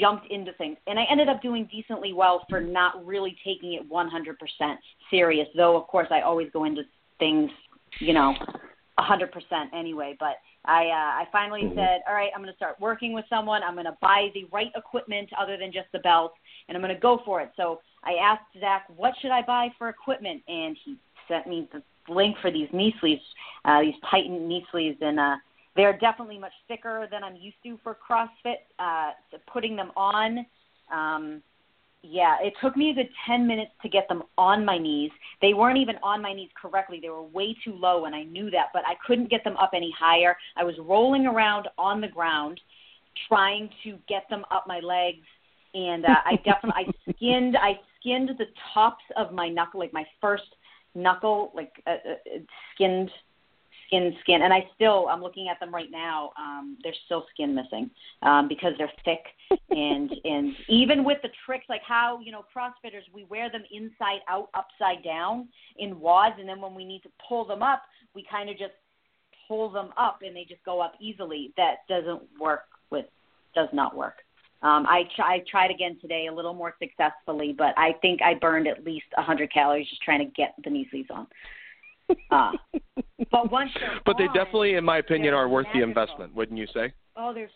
jumped 0.00 0.30
into 0.30 0.52
things. 0.54 0.76
And 0.86 0.98
I 0.98 1.04
ended 1.10 1.28
up 1.28 1.40
doing 1.40 1.68
decently 1.70 2.12
well 2.12 2.44
for 2.48 2.60
not 2.60 3.04
really 3.06 3.36
taking 3.44 3.74
it 3.74 3.88
100% 3.88 4.76
serious, 5.10 5.48
though, 5.56 5.76
of 5.76 5.86
course, 5.86 6.08
I 6.10 6.20
always 6.20 6.50
go 6.52 6.64
into 6.64 6.82
things, 7.18 7.50
you 7.98 8.12
know, 8.12 8.34
100% 8.98 9.30
anyway. 9.72 10.16
But 10.18 10.36
I, 10.64 10.86
uh, 10.86 11.22
I 11.22 11.24
finally 11.32 11.62
mm-hmm. 11.62 11.76
said, 11.76 12.00
all 12.08 12.14
right, 12.14 12.30
I'm 12.34 12.40
going 12.40 12.52
to 12.52 12.56
start 12.56 12.80
working 12.80 13.12
with 13.12 13.24
someone. 13.28 13.62
I'm 13.62 13.74
going 13.74 13.86
to 13.86 13.96
buy 14.00 14.28
the 14.34 14.44
right 14.52 14.70
equipment 14.76 15.28
other 15.38 15.56
than 15.56 15.72
just 15.72 15.88
the 15.92 15.98
belt, 15.98 16.34
and 16.68 16.76
I'm 16.76 16.82
going 16.82 16.94
to 16.94 17.00
go 17.00 17.20
for 17.24 17.40
it. 17.40 17.50
So 17.56 17.80
I 18.04 18.12
asked 18.22 18.44
Zach, 18.60 18.86
what 18.96 19.14
should 19.20 19.32
I 19.32 19.42
buy 19.42 19.68
for 19.78 19.88
equipment? 19.88 20.42
And 20.46 20.76
he 20.84 20.96
sent 21.28 21.46
me 21.46 21.68
the 21.72 21.82
link 22.12 22.36
for 22.40 22.50
these 22.50 22.68
knee 22.72 22.94
sleeves, 23.00 23.22
uh, 23.64 23.80
these 23.80 23.94
Titan 24.10 24.48
knee 24.48 24.64
sleeves, 24.70 24.98
and 25.00 25.18
uh, 25.18 25.36
they're 25.74 25.98
definitely 25.98 26.38
much 26.38 26.52
thicker 26.68 27.08
than 27.10 27.24
I'm 27.24 27.36
used 27.36 27.56
to 27.64 27.78
for 27.82 27.96
CrossFit. 28.08 28.56
Uh, 28.78 29.12
so 29.30 29.38
putting 29.52 29.74
them 29.76 29.90
on, 29.96 30.46
um, 30.92 31.42
yeah, 32.02 32.36
it 32.40 32.54
took 32.60 32.76
me 32.76 32.90
a 32.90 32.94
good 32.94 33.08
10 33.26 33.46
minutes 33.46 33.70
to 33.82 33.88
get 33.88 34.08
them 34.08 34.24
on 34.36 34.64
my 34.64 34.76
knees. 34.76 35.10
They 35.40 35.54
weren't 35.54 35.78
even 35.78 35.96
on 36.02 36.20
my 36.20 36.32
knees 36.32 36.50
correctly. 36.60 36.98
They 37.00 37.10
were 37.10 37.22
way 37.22 37.56
too 37.64 37.74
low, 37.74 38.06
and 38.06 38.14
I 38.14 38.24
knew 38.24 38.50
that, 38.50 38.66
but 38.72 38.82
I 38.86 38.94
couldn't 39.06 39.30
get 39.30 39.44
them 39.44 39.56
up 39.56 39.70
any 39.74 39.92
higher. 39.96 40.36
I 40.56 40.64
was 40.64 40.74
rolling 40.80 41.26
around 41.26 41.68
on 41.78 42.00
the 42.00 42.08
ground 42.08 42.60
trying 43.28 43.70
to 43.84 43.98
get 44.08 44.28
them 44.30 44.44
up 44.50 44.64
my 44.66 44.80
legs, 44.80 45.26
and 45.74 46.04
uh, 46.04 46.16
I 46.24 46.36
definitely 46.44 46.86
I 46.86 47.12
skinned 47.12 47.56
I 47.56 47.78
skinned 48.00 48.30
the 48.36 48.46
tops 48.74 49.04
of 49.16 49.32
my 49.32 49.48
knuckle, 49.48 49.80
like 49.80 49.92
my 49.92 50.04
first 50.20 50.44
knuckle, 50.94 51.52
like 51.54 51.72
uh, 51.86 51.90
uh, 51.90 52.38
skinned 52.74 53.10
skin 53.92 54.14
skin 54.20 54.42
and 54.42 54.52
i 54.52 54.66
still 54.74 55.06
i'm 55.08 55.22
looking 55.22 55.48
at 55.48 55.58
them 55.60 55.72
right 55.72 55.90
now 55.90 56.30
um 56.38 56.76
there's 56.82 56.96
still 57.04 57.26
skin 57.32 57.54
missing 57.54 57.90
um 58.22 58.48
because 58.48 58.72
they're 58.78 58.92
thick 59.04 59.24
and 59.70 60.10
and 60.24 60.54
even 60.68 61.04
with 61.04 61.18
the 61.22 61.28
tricks 61.44 61.64
like 61.68 61.82
how 61.86 62.18
you 62.20 62.32
know 62.32 62.44
crossfitters 62.54 63.02
we 63.12 63.24
wear 63.24 63.50
them 63.50 63.62
inside 63.70 64.20
out 64.28 64.48
upside 64.54 65.04
down 65.04 65.48
in 65.78 65.96
WODs 65.96 66.38
and 66.38 66.48
then 66.48 66.60
when 66.60 66.74
we 66.74 66.84
need 66.84 67.02
to 67.02 67.10
pull 67.28 67.44
them 67.44 67.62
up 67.62 67.82
we 68.14 68.24
kind 68.30 68.48
of 68.48 68.56
just 68.56 68.72
pull 69.46 69.70
them 69.70 69.90
up 69.98 70.20
and 70.22 70.34
they 70.34 70.44
just 70.48 70.64
go 70.64 70.80
up 70.80 70.94
easily 71.00 71.52
that 71.56 71.86
doesn't 71.88 72.22
work 72.40 72.64
with 72.90 73.06
does 73.54 73.68
not 73.72 73.96
work 73.96 74.16
um, 74.62 74.86
I, 74.86 75.02
try, 75.16 75.34
I 75.34 75.44
tried 75.50 75.72
again 75.72 75.98
today 76.00 76.28
a 76.28 76.32
little 76.32 76.54
more 76.54 76.72
successfully, 76.80 77.52
but 77.52 77.76
I 77.76 77.94
think 78.00 78.22
I 78.22 78.34
burned 78.34 78.68
at 78.68 78.84
least 78.84 79.06
100 79.16 79.52
calories 79.52 79.88
just 79.88 80.02
trying 80.02 80.20
to 80.20 80.32
get 80.36 80.54
the 80.62 80.70
knee 80.70 80.86
sleeves 80.88 81.08
on. 81.10 81.26
Uh, 82.30 82.52
but 83.30 83.50
once 83.50 83.70
but 84.04 84.16
they 84.18 84.26
definitely, 84.28 84.74
in 84.74 84.84
my 84.84 84.98
opinion, 84.98 85.34
are 85.34 85.48
worth 85.48 85.66
magical. 85.66 85.80
the 85.80 85.88
investment. 85.88 86.34
Wouldn't 86.34 86.58
you 86.58 86.66
say? 86.74 86.92
Oh, 87.16 87.32
they're 87.32 87.50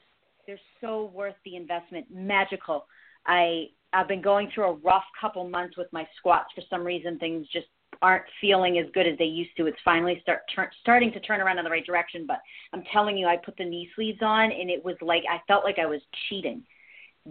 they're 0.47 0.61
so 0.81 1.11
worth 1.15 1.35
the 1.45 1.57
investment. 1.57 2.07
Magical. 2.11 2.87
I 3.27 3.67
I've 3.93 4.09
been 4.09 4.23
going 4.23 4.51
through 4.55 4.65
a 4.65 4.73
rough 4.75 5.05
couple 5.21 5.49
months 5.49 5.77
with 5.77 5.89
my 5.93 6.07
squats. 6.19 6.49
For 6.55 6.63
some 6.69 6.85
reason, 6.85 7.19
things 7.19 7.47
just 7.53 7.67
aren't 8.03 8.25
feeling 8.41 8.79
as 8.79 8.87
good 8.93 9.07
as 9.07 9.17
they 9.19 9.25
used 9.25 9.57
to. 9.57 9.67
It's 9.67 9.79
finally 9.85 10.19
start 10.23 10.41
tur- 10.55 10.71
starting 10.81 11.13
to 11.13 11.21
turn 11.21 11.41
around 11.41 11.59
in 11.59 11.65
the 11.65 11.71
right 11.71 11.87
direction. 11.87 12.27
But 12.27 12.41
I'm 12.73 12.83
telling 12.93 13.17
you, 13.17 13.27
I 13.27 13.37
put 13.37 13.57
the 13.57 13.65
knee 13.65 13.89
sleeves 13.95 14.19
on, 14.23 14.53
and 14.53 14.71
it 14.71 14.85
was 14.85 14.97
like 15.01 15.23
I 15.31 15.41
felt 15.47 15.65
like 15.65 15.79
I 15.79 15.87
was 15.87 16.01
cheating, 16.29 16.63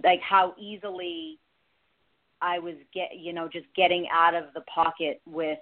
like 0.04 0.22
how 0.22 0.56
easily 0.60 1.40
I 2.42 2.60
was 2.60 2.76
get 2.94 3.18
you 3.18 3.34
know 3.34 3.48
just 3.48 3.68
getting 3.76 4.08
out 4.12 4.34
of 4.34 4.46
the 4.54 4.62
pocket 4.62 5.22
with 5.26 5.60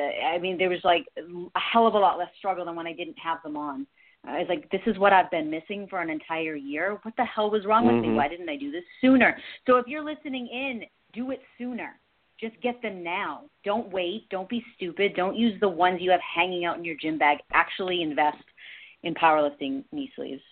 I 0.00 0.38
mean, 0.38 0.58
there 0.58 0.70
was 0.70 0.80
like 0.84 1.06
a 1.16 1.60
hell 1.60 1.86
of 1.86 1.94
a 1.94 1.98
lot 1.98 2.18
less 2.18 2.28
struggle 2.38 2.64
than 2.64 2.76
when 2.76 2.86
I 2.86 2.92
didn't 2.92 3.18
have 3.18 3.42
them 3.42 3.56
on. 3.56 3.86
I 4.24 4.40
was 4.40 4.48
like, 4.48 4.70
this 4.70 4.80
is 4.86 4.98
what 4.98 5.12
I've 5.12 5.30
been 5.30 5.50
missing 5.50 5.86
for 5.88 6.00
an 6.00 6.10
entire 6.10 6.56
year. 6.56 6.98
What 7.02 7.14
the 7.16 7.24
hell 7.24 7.50
was 7.50 7.64
wrong 7.64 7.84
mm-hmm. 7.84 7.94
with 7.94 8.02
me? 8.02 8.08
Mm-hmm. 8.08 8.16
Why 8.16 8.28
didn't 8.28 8.48
I 8.48 8.56
do 8.56 8.70
this 8.70 8.84
sooner? 9.00 9.36
So 9.66 9.76
if 9.76 9.86
you're 9.86 10.04
listening 10.04 10.48
in, 10.48 10.82
do 11.12 11.30
it 11.30 11.40
sooner. 11.56 11.98
Just 12.40 12.60
get 12.60 12.80
them 12.82 13.02
now. 13.02 13.42
Don't 13.64 13.90
wait. 13.90 14.28
Don't 14.30 14.48
be 14.48 14.64
stupid. 14.76 15.14
Don't 15.16 15.36
use 15.36 15.58
the 15.60 15.68
ones 15.68 15.98
you 16.00 16.10
have 16.10 16.20
hanging 16.20 16.64
out 16.64 16.78
in 16.78 16.84
your 16.84 16.96
gym 16.96 17.18
bag. 17.18 17.38
Actually 17.52 18.02
invest 18.02 18.44
in 19.02 19.14
powerlifting 19.14 19.84
knee 19.92 20.10
sleeves. 20.14 20.42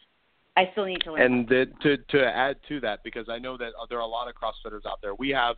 I 0.57 0.69
still 0.73 0.87
need 0.87 1.01
to 1.03 1.13
learn. 1.13 1.23
And 1.23 1.49
the, 1.49 1.67
to 1.83 1.97
to 1.97 2.27
add 2.27 2.57
to 2.69 2.81
that, 2.81 3.05
because 3.05 3.29
I 3.29 3.39
know 3.39 3.57
that 3.59 3.73
there 3.89 3.99
are 3.99 4.03
a 4.03 4.07
lot 4.07 4.27
of 4.29 4.35
CrossFitters 4.35 4.87
out 4.87 5.01
there. 5.03 5.15
We 5.15 5.29
have 5.31 5.57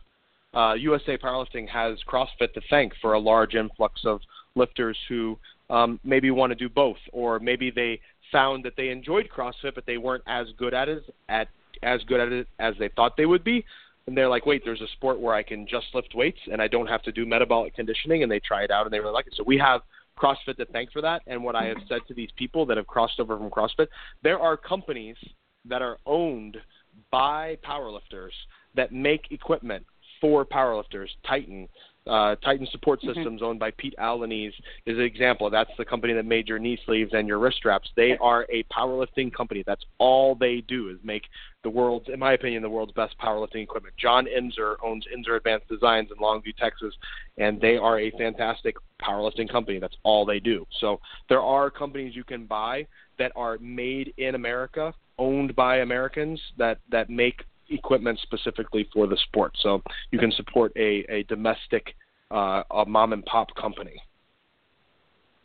uh, 0.53 0.73
USA 0.73 1.17
Powerlifting 1.17 1.67
has 1.69 1.97
CrossFit 2.07 2.53
to 2.53 2.61
thank 2.69 2.93
for 3.01 3.13
a 3.13 3.19
large 3.19 3.55
influx 3.55 4.01
of 4.05 4.21
lifters 4.55 4.97
who 5.07 5.37
um, 5.69 5.99
maybe 6.03 6.31
want 6.31 6.51
to 6.51 6.55
do 6.55 6.69
both, 6.69 6.97
or 7.11 7.39
maybe 7.39 7.71
they 7.71 7.99
found 8.31 8.63
that 8.65 8.73
they 8.75 8.89
enjoyed 8.89 9.29
CrossFit, 9.35 9.75
but 9.75 9.85
they 9.85 9.97
weren't 9.97 10.23
as 10.27 10.47
good 10.57 10.73
at 10.73 10.89
it 10.89 11.03
at 11.29 11.47
as 11.81 12.03
good 12.05 12.19
at 12.19 12.31
it 12.31 12.47
as 12.59 12.73
they 12.77 12.89
thought 12.95 13.15
they 13.15 13.25
would 13.25 13.43
be. 13.43 13.63
And 14.07 14.17
they're 14.17 14.27
like, 14.27 14.45
wait, 14.45 14.63
there's 14.65 14.81
a 14.81 14.87
sport 14.93 15.19
where 15.19 15.35
I 15.35 15.43
can 15.43 15.67
just 15.67 15.85
lift 15.93 16.15
weights 16.15 16.39
and 16.51 16.61
I 16.61 16.67
don't 16.67 16.87
have 16.87 17.03
to 17.03 17.11
do 17.11 17.25
metabolic 17.25 17.75
conditioning, 17.75 18.23
and 18.23 18.31
they 18.31 18.39
try 18.39 18.63
it 18.63 18.71
out 18.71 18.85
and 18.85 18.93
they 18.93 18.99
really 18.99 19.13
like 19.13 19.27
it. 19.27 19.33
So 19.37 19.43
we 19.45 19.57
have 19.59 19.81
CrossFit 20.17 20.57
to 20.57 20.65
thank 20.65 20.91
for 20.91 21.01
that. 21.01 21.21
And 21.27 21.43
what 21.43 21.55
I 21.55 21.65
have 21.65 21.77
said 21.87 22.01
to 22.07 22.13
these 22.13 22.29
people 22.35 22.65
that 22.65 22.77
have 22.77 22.87
crossed 22.87 23.19
over 23.19 23.37
from 23.37 23.49
CrossFit, 23.49 23.87
there 24.23 24.39
are 24.39 24.57
companies 24.57 25.15
that 25.65 25.81
are 25.81 25.97
owned 26.05 26.57
by 27.11 27.57
powerlifters 27.63 28.31
that 28.75 28.91
make 28.91 29.31
equipment 29.31 29.85
for 30.21 30.45
powerlifters. 30.45 31.09
Titan, 31.27 31.67
uh, 32.07 32.35
Titan 32.37 32.67
Support 32.71 32.99
mm-hmm. 32.99 33.09
Systems, 33.09 33.41
mm-hmm. 33.41 33.45
owned 33.45 33.59
by 33.59 33.71
Pete 33.71 33.95
Albanese, 33.99 34.55
is 34.85 34.97
an 34.97 35.03
example. 35.03 35.49
That's 35.49 35.71
the 35.77 35.85
company 35.85 36.13
that 36.13 36.25
made 36.25 36.47
your 36.47 36.59
knee 36.59 36.79
sleeves 36.85 37.11
and 37.13 37.27
your 37.27 37.39
wrist 37.39 37.57
straps. 37.57 37.89
They 37.95 38.17
are 38.19 38.45
a 38.51 38.63
powerlifting 38.63 39.33
company. 39.33 39.63
That's 39.65 39.83
all 39.97 40.35
they 40.35 40.61
do 40.61 40.89
is 40.89 40.97
make 41.03 41.23
the 41.63 41.69
world's, 41.69 42.07
in 42.11 42.19
my 42.19 42.33
opinion, 42.33 42.61
the 42.61 42.69
world's 42.69 42.93
best 42.93 43.15
powerlifting 43.19 43.63
equipment. 43.63 43.95
John 43.97 44.25
Inzer 44.25 44.75
owns 44.83 45.05
Inzer 45.15 45.37
Advanced 45.37 45.67
Designs 45.67 46.09
in 46.11 46.17
Longview, 46.17 46.55
Texas, 46.57 46.93
and 47.37 47.59
they 47.59 47.77
are 47.77 47.99
a 47.99 48.11
fantastic 48.11 48.75
powerlifting 49.01 49.49
company. 49.49 49.79
That's 49.79 49.97
all 50.03 50.25
they 50.25 50.39
do. 50.39 50.65
So 50.79 50.99
there 51.27 51.41
are 51.41 51.69
companies 51.69 52.15
you 52.15 52.23
can 52.23 52.45
buy 52.45 52.87
that 53.17 53.31
are 53.35 53.57
made 53.59 54.13
in 54.17 54.35
America, 54.35 54.93
owned 55.17 55.55
by 55.55 55.77
Americans 55.77 56.41
that 56.57 56.79
that 56.89 57.09
make 57.09 57.43
equipment 57.69 58.19
specifically 58.21 58.89
for 58.93 59.07
the 59.07 59.17
sport. 59.27 59.53
So 59.61 59.81
you 60.11 60.19
can 60.19 60.31
support 60.33 60.71
a, 60.75 61.05
a 61.09 61.23
domestic, 61.23 61.95
uh, 62.31 62.63
a 62.71 62.85
mom 62.85 63.13
and 63.13 63.25
pop 63.25 63.47
company. 63.55 64.01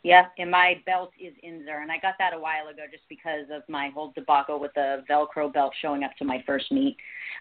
Yeah, 0.03 0.27
and 0.37 0.51
my 0.51 0.79
belt 0.85 1.09
is 1.19 1.33
Inzer, 1.43 1.81
and 1.81 1.91
I 1.91 1.97
got 1.97 2.13
that 2.19 2.31
a 2.35 2.39
while 2.39 2.67
ago 2.67 2.83
just 2.91 3.05
because 3.09 3.47
of 3.51 3.63
my 3.67 3.89
whole 3.91 4.11
debacle 4.13 4.59
with 4.59 4.71
the 4.75 5.03
Velcro 5.09 5.51
belt 5.51 5.73
showing 5.81 6.03
up 6.03 6.11
to 6.19 6.25
my 6.25 6.43
first 6.45 6.71
meet. 6.71 6.95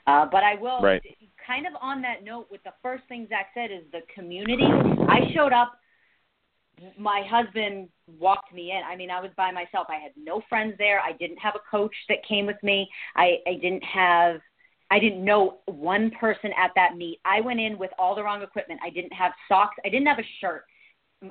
Uh, 0.07 0.25
but 0.33 0.42
I 0.42 0.55
will, 0.55 0.81
right. 0.81 1.03
kind 1.47 1.66
of 1.66 1.75
on 1.83 2.01
that 2.01 2.25
note, 2.25 2.47
with 2.51 2.62
the 2.64 2.73
first 2.81 3.03
thing 3.07 3.27
Zach 3.29 3.49
said 3.53 3.70
is 3.70 3.83
the 3.92 4.01
community. 4.14 4.64
I 4.64 5.31
showed 5.35 5.53
up 5.53 5.75
my 6.99 7.23
husband 7.29 7.88
walked 8.18 8.53
me 8.55 8.73
in. 8.73 8.81
I 8.83 8.97
mean, 8.97 9.11
I 9.11 9.20
was 9.20 9.31
by 9.37 9.51
myself. 9.51 9.87
I 9.90 9.97
had 9.97 10.12
no 10.16 10.40
friends 10.49 10.75
there. 10.79 11.01
I 11.01 11.12
didn't 11.12 11.38
have 11.38 11.55
a 11.55 11.70
coach 11.70 11.94
that 12.09 12.18
came 12.27 12.47
with 12.47 12.62
me. 12.62 12.88
I, 13.14 13.37
I 13.47 13.55
didn't 13.61 13.85
have 13.85 14.40
I 14.90 14.99
didn't 14.99 15.25
know 15.25 15.59
one 15.66 16.11
person 16.20 16.51
at 16.57 16.70
that 16.77 16.97
meet. 16.97 17.20
I 17.25 17.40
went 17.40 17.61
in 17.61 17.79
with 17.79 17.90
all 17.99 18.14
the 18.14 18.23
wrong 18.23 18.42
equipment. 18.42 18.81
I 18.85 18.90
didn't 18.90 19.12
have 19.12 19.33
socks. 19.49 19.77
I 19.85 19.88
didn't 19.88 20.07
have 20.07 20.18
a 20.18 20.29
shirt. 20.40 20.64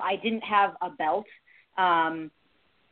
I 0.00 0.16
didn't 0.16 0.42
have 0.42 0.74
a 0.82 0.90
belt. 0.90 1.26
Um, 1.78 2.30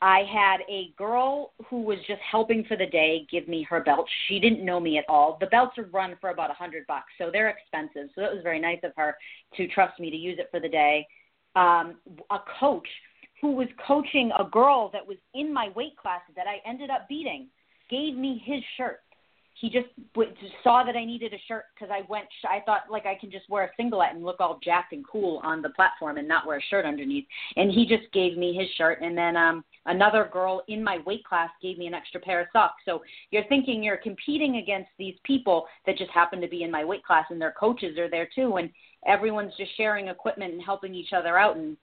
I 0.00 0.24
had 0.32 0.60
a 0.68 0.92
girl 0.98 1.52
who 1.68 1.82
was 1.82 1.98
just 2.08 2.20
helping 2.28 2.64
for 2.64 2.76
the 2.76 2.86
day 2.86 3.24
give 3.30 3.46
me 3.46 3.62
her 3.70 3.80
belt. 3.80 4.08
She 4.26 4.40
didn't 4.40 4.64
know 4.64 4.80
me 4.80 4.98
at 4.98 5.04
all. 5.08 5.36
The 5.40 5.46
belts 5.46 5.78
are 5.78 5.84
run 5.84 6.16
for 6.20 6.30
about 6.30 6.50
a 6.50 6.54
hundred 6.54 6.86
bucks, 6.88 7.12
so 7.18 7.30
they're 7.32 7.48
expensive. 7.48 8.10
So 8.14 8.22
it 8.22 8.34
was 8.34 8.42
very 8.42 8.60
nice 8.60 8.80
of 8.82 8.92
her 8.96 9.16
to 9.56 9.68
trust 9.68 10.00
me 10.00 10.10
to 10.10 10.16
use 10.16 10.38
it 10.40 10.48
for 10.50 10.58
the 10.58 10.68
day. 10.68 11.06
Um, 11.54 11.98
a 12.30 12.38
coach 12.58 12.88
who 13.40 13.52
was 13.52 13.68
coaching 13.86 14.32
a 14.38 14.44
girl 14.44 14.90
that 14.92 15.06
was 15.06 15.18
in 15.34 15.52
my 15.52 15.68
weight 15.76 15.96
class 15.96 16.22
that 16.34 16.46
I 16.46 16.68
ended 16.68 16.90
up 16.90 17.08
beating 17.08 17.48
gave 17.88 18.16
me 18.16 18.42
his 18.44 18.62
shirt 18.76 19.00
he 19.62 19.70
just 19.70 19.86
w- 20.14 20.34
saw 20.64 20.82
that 20.82 20.96
I 20.96 21.04
needed 21.04 21.32
a 21.32 21.38
shirt 21.46 21.66
because 21.72 21.88
I 21.88 22.04
went. 22.08 22.24
Sh- 22.40 22.46
I 22.50 22.62
thought 22.66 22.90
like 22.90 23.06
I 23.06 23.14
can 23.14 23.30
just 23.30 23.48
wear 23.48 23.62
a 23.62 23.70
singlet 23.76 24.08
and 24.12 24.24
look 24.24 24.40
all 24.40 24.58
jacked 24.60 24.92
and 24.92 25.06
cool 25.06 25.40
on 25.44 25.62
the 25.62 25.68
platform 25.70 26.16
and 26.18 26.26
not 26.26 26.48
wear 26.48 26.58
a 26.58 26.62
shirt 26.62 26.84
underneath. 26.84 27.26
And 27.54 27.70
he 27.70 27.86
just 27.86 28.12
gave 28.12 28.36
me 28.36 28.54
his 28.54 28.68
shirt. 28.76 29.00
And 29.02 29.16
then 29.16 29.36
um, 29.36 29.64
another 29.86 30.28
girl 30.32 30.64
in 30.66 30.82
my 30.82 30.98
weight 31.06 31.24
class 31.24 31.48
gave 31.62 31.78
me 31.78 31.86
an 31.86 31.94
extra 31.94 32.20
pair 32.20 32.40
of 32.40 32.48
socks. 32.52 32.82
So 32.84 33.02
you're 33.30 33.46
thinking 33.48 33.84
you're 33.84 33.98
competing 33.98 34.56
against 34.56 34.90
these 34.98 35.14
people 35.22 35.66
that 35.86 35.96
just 35.96 36.10
happen 36.10 36.40
to 36.40 36.48
be 36.48 36.64
in 36.64 36.70
my 36.70 36.84
weight 36.84 37.04
class, 37.04 37.26
and 37.30 37.40
their 37.40 37.52
coaches 37.52 37.96
are 37.98 38.10
there 38.10 38.28
too, 38.34 38.56
and 38.56 38.68
everyone's 39.06 39.54
just 39.56 39.76
sharing 39.76 40.08
equipment 40.08 40.54
and 40.54 40.60
helping 40.60 40.92
each 40.92 41.12
other 41.12 41.38
out. 41.38 41.56
And 41.56 41.76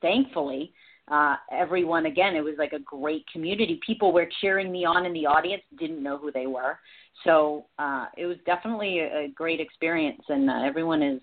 thankfully, 0.00 0.72
uh, 1.10 1.36
everyone 1.50 2.06
again 2.06 2.36
it 2.36 2.44
was 2.44 2.54
like 2.58 2.72
a 2.72 2.80
great 2.80 3.24
community 3.32 3.80
people 3.84 4.12
were 4.12 4.28
cheering 4.40 4.70
me 4.70 4.84
on 4.84 5.06
in 5.06 5.12
the 5.12 5.24
audience 5.24 5.62
didn't 5.78 6.02
know 6.02 6.18
who 6.18 6.30
they 6.30 6.46
were 6.46 6.78
so 7.24 7.66
uh, 7.78 8.06
it 8.16 8.26
was 8.26 8.36
definitely 8.46 9.00
a, 9.00 9.24
a 9.24 9.28
great 9.34 9.60
experience 9.60 10.22
and 10.28 10.48
uh, 10.48 10.62
everyone 10.64 11.02
is 11.02 11.20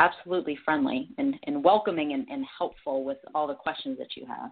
absolutely 0.00 0.56
friendly 0.64 1.08
and, 1.18 1.34
and 1.44 1.62
welcoming 1.64 2.12
and, 2.12 2.26
and 2.28 2.44
helpful 2.58 3.04
with 3.04 3.18
all 3.34 3.46
the 3.46 3.54
questions 3.54 3.98
that 3.98 4.16
you 4.16 4.26
have 4.26 4.50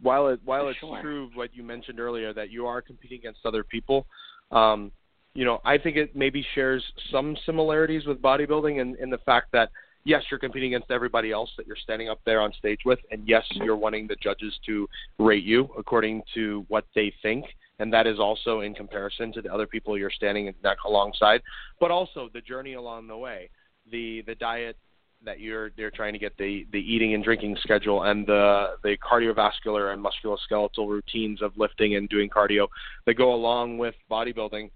while 0.00 0.28
it 0.28 0.40
while 0.44 0.68
it's 0.68 0.78
sure. 0.78 1.00
true 1.02 1.30
what 1.34 1.54
you 1.54 1.62
mentioned 1.62 2.00
earlier 2.00 2.32
that 2.32 2.50
you 2.50 2.66
are 2.66 2.80
competing 2.80 3.18
against 3.18 3.40
other 3.44 3.62
people 3.62 4.06
Um, 4.50 4.92
you 5.34 5.44
know, 5.44 5.60
I 5.64 5.78
think 5.78 5.96
it 5.96 6.16
maybe 6.16 6.44
shares 6.54 6.82
some 7.12 7.36
similarities 7.46 8.04
with 8.04 8.20
bodybuilding 8.20 8.80
in, 8.80 8.96
in 9.00 9.10
the 9.10 9.18
fact 9.18 9.52
that 9.52 9.70
yes, 10.04 10.22
you're 10.30 10.40
competing 10.40 10.74
against 10.74 10.90
everybody 10.90 11.30
else 11.30 11.50
that 11.56 11.66
you're 11.66 11.76
standing 11.76 12.08
up 12.08 12.20
there 12.24 12.40
on 12.40 12.52
stage 12.58 12.80
with, 12.84 12.98
and 13.10 13.22
yes, 13.28 13.44
you're 13.52 13.76
wanting 13.76 14.06
the 14.06 14.16
judges 14.16 14.52
to 14.66 14.88
rate 15.18 15.44
you 15.44 15.68
according 15.78 16.22
to 16.34 16.64
what 16.68 16.84
they 16.94 17.12
think, 17.22 17.44
and 17.80 17.92
that 17.92 18.06
is 18.06 18.18
also 18.20 18.60
in 18.60 18.74
comparison 18.74 19.32
to 19.32 19.42
the 19.42 19.52
other 19.52 19.66
people 19.66 19.98
you're 19.98 20.10
standing 20.10 20.54
alongside, 20.86 21.42
but 21.80 21.90
also 21.90 22.28
the 22.32 22.40
journey 22.40 22.74
along 22.74 23.06
the 23.06 23.16
way, 23.16 23.50
the 23.90 24.22
the 24.26 24.34
diet 24.36 24.76
that 25.24 25.40
you're 25.40 25.70
they're 25.76 25.90
trying 25.90 26.12
to 26.12 26.18
get 26.18 26.36
the 26.38 26.66
the 26.72 26.78
eating 26.78 27.14
and 27.14 27.24
drinking 27.24 27.56
schedule 27.62 28.04
and 28.04 28.26
the 28.26 28.76
the 28.82 28.96
cardiovascular 28.98 29.92
and 29.92 30.04
musculoskeletal 30.04 30.88
routines 30.88 31.42
of 31.42 31.52
lifting 31.56 31.96
and 31.96 32.08
doing 32.08 32.28
cardio 32.28 32.68
that 33.06 33.14
go 33.14 33.34
along 33.34 33.76
with 33.76 33.94
bodybuilding 34.10 34.70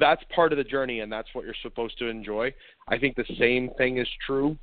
that's 0.00 0.22
part 0.34 0.52
of 0.52 0.58
the 0.58 0.64
journey 0.64 1.00
and 1.00 1.12
that's 1.12 1.28
what 1.34 1.44
you're 1.44 1.54
supposed 1.62 1.96
to 1.98 2.08
enjoy. 2.08 2.52
I 2.88 2.98
think 2.98 3.16
the 3.16 3.24
same 3.38 3.70
thing 3.78 3.98
is 3.98 4.08
true 4.26 4.56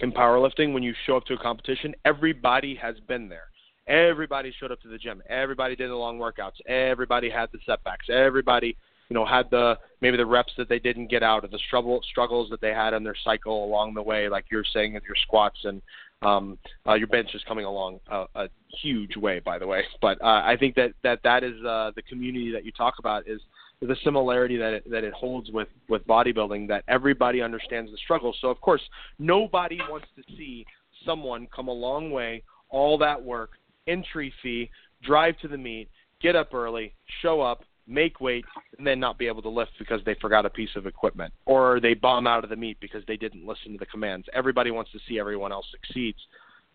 in 0.00 0.12
powerlifting 0.12 0.72
when 0.72 0.82
you 0.82 0.94
show 1.06 1.16
up 1.16 1.24
to 1.26 1.34
a 1.34 1.38
competition, 1.38 1.94
everybody 2.04 2.74
has 2.74 2.96
been 3.06 3.28
there. 3.28 3.48
Everybody 3.88 4.52
showed 4.58 4.70
up 4.70 4.80
to 4.82 4.88
the 4.88 4.98
gym. 4.98 5.22
Everybody 5.28 5.74
did 5.74 5.88
the 5.90 5.94
long 5.94 6.18
workouts. 6.18 6.60
Everybody 6.66 7.30
had 7.30 7.48
the 7.52 7.58
setbacks. 7.64 8.06
Everybody, 8.10 8.76
you 9.08 9.14
know, 9.14 9.24
had 9.24 9.50
the 9.50 9.78
maybe 10.02 10.18
the 10.18 10.26
reps 10.26 10.52
that 10.58 10.68
they 10.68 10.78
didn't 10.78 11.08
get 11.08 11.22
out 11.22 11.42
or 11.44 11.48
the 11.48 11.58
struggle 11.66 12.00
struggles 12.10 12.50
that 12.50 12.60
they 12.60 12.72
had 12.72 12.92
in 12.92 13.02
their 13.02 13.16
cycle 13.24 13.64
along 13.64 13.94
the 13.94 14.02
way, 14.02 14.28
like 14.28 14.44
you're 14.50 14.64
saying 14.74 14.92
with 14.92 15.04
your 15.04 15.16
squats 15.22 15.58
and 15.64 15.80
um, 16.20 16.58
uh, 16.86 16.94
your 16.94 17.06
bench 17.06 17.30
is 17.34 17.42
coming 17.46 17.64
along 17.64 18.00
a, 18.10 18.24
a 18.34 18.48
huge 18.82 19.16
way, 19.16 19.38
by 19.38 19.58
the 19.58 19.66
way. 19.66 19.84
But 20.02 20.20
uh, 20.20 20.42
I 20.44 20.56
think 20.58 20.74
that 20.74 20.92
that 21.02 21.20
that 21.24 21.42
is 21.42 21.54
uh, 21.64 21.92
the 21.96 22.02
community 22.02 22.52
that 22.52 22.64
you 22.64 22.72
talk 22.72 22.94
about 22.98 23.26
is 23.26 23.40
the 23.80 23.96
similarity 24.02 24.56
that 24.56 24.72
it, 24.72 24.90
that 24.90 25.04
it 25.04 25.14
holds 25.14 25.50
with 25.50 25.68
with 25.88 26.06
bodybuilding 26.06 26.68
that 26.68 26.84
everybody 26.88 27.40
understands 27.40 27.90
the 27.90 27.96
struggle. 27.98 28.34
So 28.40 28.48
of 28.48 28.60
course, 28.60 28.82
nobody 29.18 29.78
wants 29.88 30.08
to 30.16 30.22
see 30.36 30.66
someone 31.06 31.46
come 31.54 31.68
a 31.68 31.72
long 31.72 32.10
way, 32.10 32.42
all 32.70 32.98
that 32.98 33.22
work, 33.22 33.52
entry 33.88 34.32
fee, 34.42 34.70
drive 35.02 35.38
to 35.38 35.48
the 35.48 35.58
meet, 35.58 35.88
get 36.20 36.36
up 36.36 36.54
early, 36.54 36.94
show 37.22 37.40
up, 37.40 37.62
make 37.86 38.20
weight, 38.20 38.44
and 38.76 38.86
then 38.86 39.00
not 39.00 39.18
be 39.18 39.26
able 39.26 39.42
to 39.42 39.48
lift 39.48 39.72
because 39.78 40.00
they 40.04 40.14
forgot 40.20 40.44
a 40.44 40.50
piece 40.50 40.70
of 40.76 40.86
equipment 40.86 41.32
or 41.46 41.80
they 41.80 41.94
bomb 41.94 42.26
out 42.26 42.44
of 42.44 42.50
the 42.50 42.56
meet 42.56 42.78
because 42.80 43.02
they 43.08 43.16
didn't 43.16 43.46
listen 43.46 43.72
to 43.72 43.78
the 43.78 43.86
commands. 43.86 44.26
Everybody 44.34 44.70
wants 44.70 44.92
to 44.92 44.98
see 45.08 45.18
everyone 45.18 45.52
else 45.52 45.66
succeeds 45.70 46.18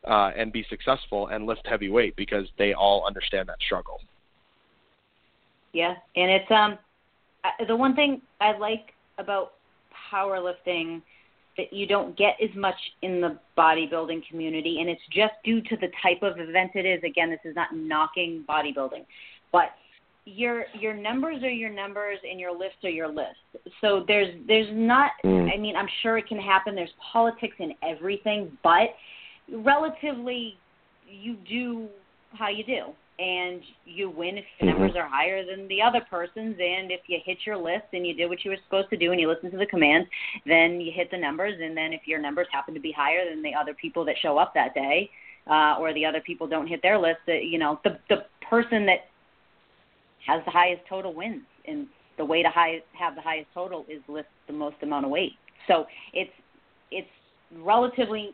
uh, 0.06 0.32
and 0.36 0.52
be 0.52 0.66
successful 0.70 1.28
and 1.28 1.46
lift 1.46 1.66
heavy 1.66 1.90
weight 1.90 2.16
because 2.16 2.48
they 2.58 2.74
all 2.74 3.06
understand 3.06 3.48
that 3.50 3.58
struggle. 3.66 4.00
Yeah, 5.72 5.96
and 6.16 6.32
it's 6.32 6.52
um 6.52 6.78
the 7.68 7.76
one 7.76 7.96
thing 7.96 8.22
I 8.40 8.58
like 8.58 8.94
about 9.18 9.54
powerlifting 10.12 11.02
that 11.58 11.72
you 11.72 11.86
don't 11.88 12.18
get 12.18 12.36
as 12.42 12.50
much 12.56 12.76
in 13.02 13.22
the 13.22 13.38
bodybuilding 13.58 14.28
community, 14.28 14.78
and 14.80 14.90
it's 14.90 15.02
just 15.12 15.34
due 15.44 15.62
to 15.62 15.78
the 15.78 15.88
type 16.02 16.22
of 16.24 16.40
event 16.40 16.72
it 16.76 16.86
is. 16.86 17.02
Again, 17.04 17.30
this 17.30 17.40
is 17.46 17.56
not 17.56 17.76
knocking 17.76 18.44
bodybuilding, 18.48 19.06
but 19.52 19.72
your 20.26 20.66
your 20.80 20.94
numbers 20.94 21.44
are 21.44 21.50
your 21.50 21.70
numbers 21.70 22.18
and 22.30 22.40
your 22.40 22.58
lifts 22.58 22.78
are 22.84 22.90
your 22.90 23.08
lifts. 23.08 23.40
So 23.82 24.04
there's 24.08 24.34
there's 24.48 24.70
not. 24.72 25.12
Mm. 25.26 25.54
I 25.54 25.58
mean, 25.58 25.76
I'm 25.76 25.90
sure 26.02 26.18
it 26.18 26.28
can 26.28 26.40
happen. 26.40 26.76
There's 26.76 26.94
politics 27.12 27.56
in 27.60 27.74
everything, 27.84 28.58
but 28.64 28.96
relatively, 29.52 30.58
you 31.08 31.36
do 31.48 31.88
how 32.34 32.50
you 32.50 32.64
do 32.64 32.94
and 33.20 33.62
you 33.86 34.10
win 34.10 34.38
if 34.38 34.46
your 34.60 34.72
mm-hmm. 34.72 34.82
numbers 34.82 34.98
are 34.98 35.08
higher 35.08 35.46
than 35.46 35.68
the 35.68 35.82
other 35.82 36.02
person's 36.10 36.56
and 36.60 36.92
if 36.92 37.02
you 37.08 37.20
hit 37.24 37.38
your 37.46 37.58
list 37.58 37.86
and 37.94 38.08
you 38.08 38.14
did 38.14 38.28
what 38.28 38.44
you 38.44 38.52
were 38.52 38.58
supposed 38.66 38.90
to 38.90 38.98
do 38.98 39.12
and 39.12 39.22
you 39.22 39.30
listen 39.30 39.52
to 39.52 39.58
the 39.58 39.66
commands 39.66 40.10
then 40.46 40.82
you 40.82 40.92
hit 40.94 41.12
the 41.12 41.18
numbers 41.18 41.54
and 41.62 41.78
then 41.78 41.94
if 41.94 42.02
your 42.06 42.20
numbers 42.20 42.48
happen 42.52 42.74
to 42.74 42.80
be 42.80 42.92
higher 42.92 43.30
than 43.30 43.44
the 43.44 43.54
other 43.54 43.74
people 43.76 44.04
that 44.04 44.16
show 44.22 44.38
up 44.38 44.54
that 44.54 44.74
day 44.74 45.10
uh 45.48 45.76
or 45.80 45.94
the 45.94 46.04
other 46.04 46.22
people 46.22 46.48
don't 46.48 46.68
hit 46.68 46.82
their 46.82 46.98
list 46.98 47.20
that 47.28 47.46
you 47.46 47.60
know 47.60 47.80
the 47.84 48.00
the 48.10 48.26
person 48.50 48.86
that 48.86 49.10
has 50.26 50.42
the 50.46 50.52
highest 50.52 50.82
total 50.90 51.14
wins 51.14 51.44
and 51.68 51.88
the 52.18 52.24
way 52.24 52.44
to 52.44 52.50
high, 52.50 52.82
have 52.94 53.16
the 53.16 53.22
highest 53.22 53.48
total 53.54 53.86
is 53.90 54.02
lift 54.08 54.30
the 54.48 54.54
most 54.54 54.76
amount 54.82 55.06
of 55.06 55.12
weight 55.12 55.34
so 55.68 55.86
it's 56.14 56.32
it's 56.90 57.08
relatively 57.62 58.34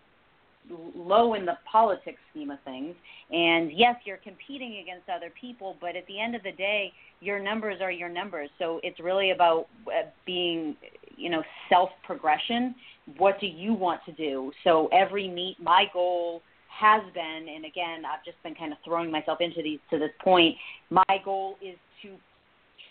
low 0.96 1.34
in 1.34 1.46
the 1.46 1.58
politics 1.72 2.20
scheme 2.32 2.52
of 2.52 2.60
things. 2.66 2.96
And 3.32 3.72
yes, 3.72 3.96
you're 4.06 4.18
competing 4.18 4.82
against 4.82 5.10
other 5.10 5.32
people, 5.40 5.76
but 5.82 5.96
at 5.96 6.06
the 6.08 6.20
end 6.20 6.36
of 6.36 6.44
the 6.44 6.52
day, 6.52 6.94
your 7.22 7.40
numbers 7.40 7.82
are 7.82 7.92
your 7.92 8.10
numbers. 8.10 8.50
So 8.60 8.80
it's 8.84 9.00
really 9.00 9.32
about 9.32 9.68
uh, 9.88 10.10
being, 10.26 10.76
you 11.16 11.30
know, 11.30 11.44
self 11.70 11.90
progression. 12.04 12.76
What 13.18 13.40
do 13.40 13.48
you 13.48 13.74
want 13.74 14.02
to 14.06 14.12
do? 14.12 14.52
So 14.64 14.88
every 14.94 15.28
meet, 15.28 15.58
my 15.60 15.86
goal 15.92 16.42
has 16.80 17.02
been, 17.14 17.48
and 17.54 17.66
again, 17.66 18.04
I've 18.06 18.24
just 18.24 18.42
been 18.44 18.56
kind 18.56 18.72
of 18.72 18.78
throwing 18.86 19.12
myself 19.12 19.40
into 19.42 19.62
these 19.62 19.80
to 19.90 20.00
this 20.00 20.12
point. 20.24 20.56
My 20.90 21.04
goal 21.26 21.58
is 21.62 21.76
to 22.04 22.16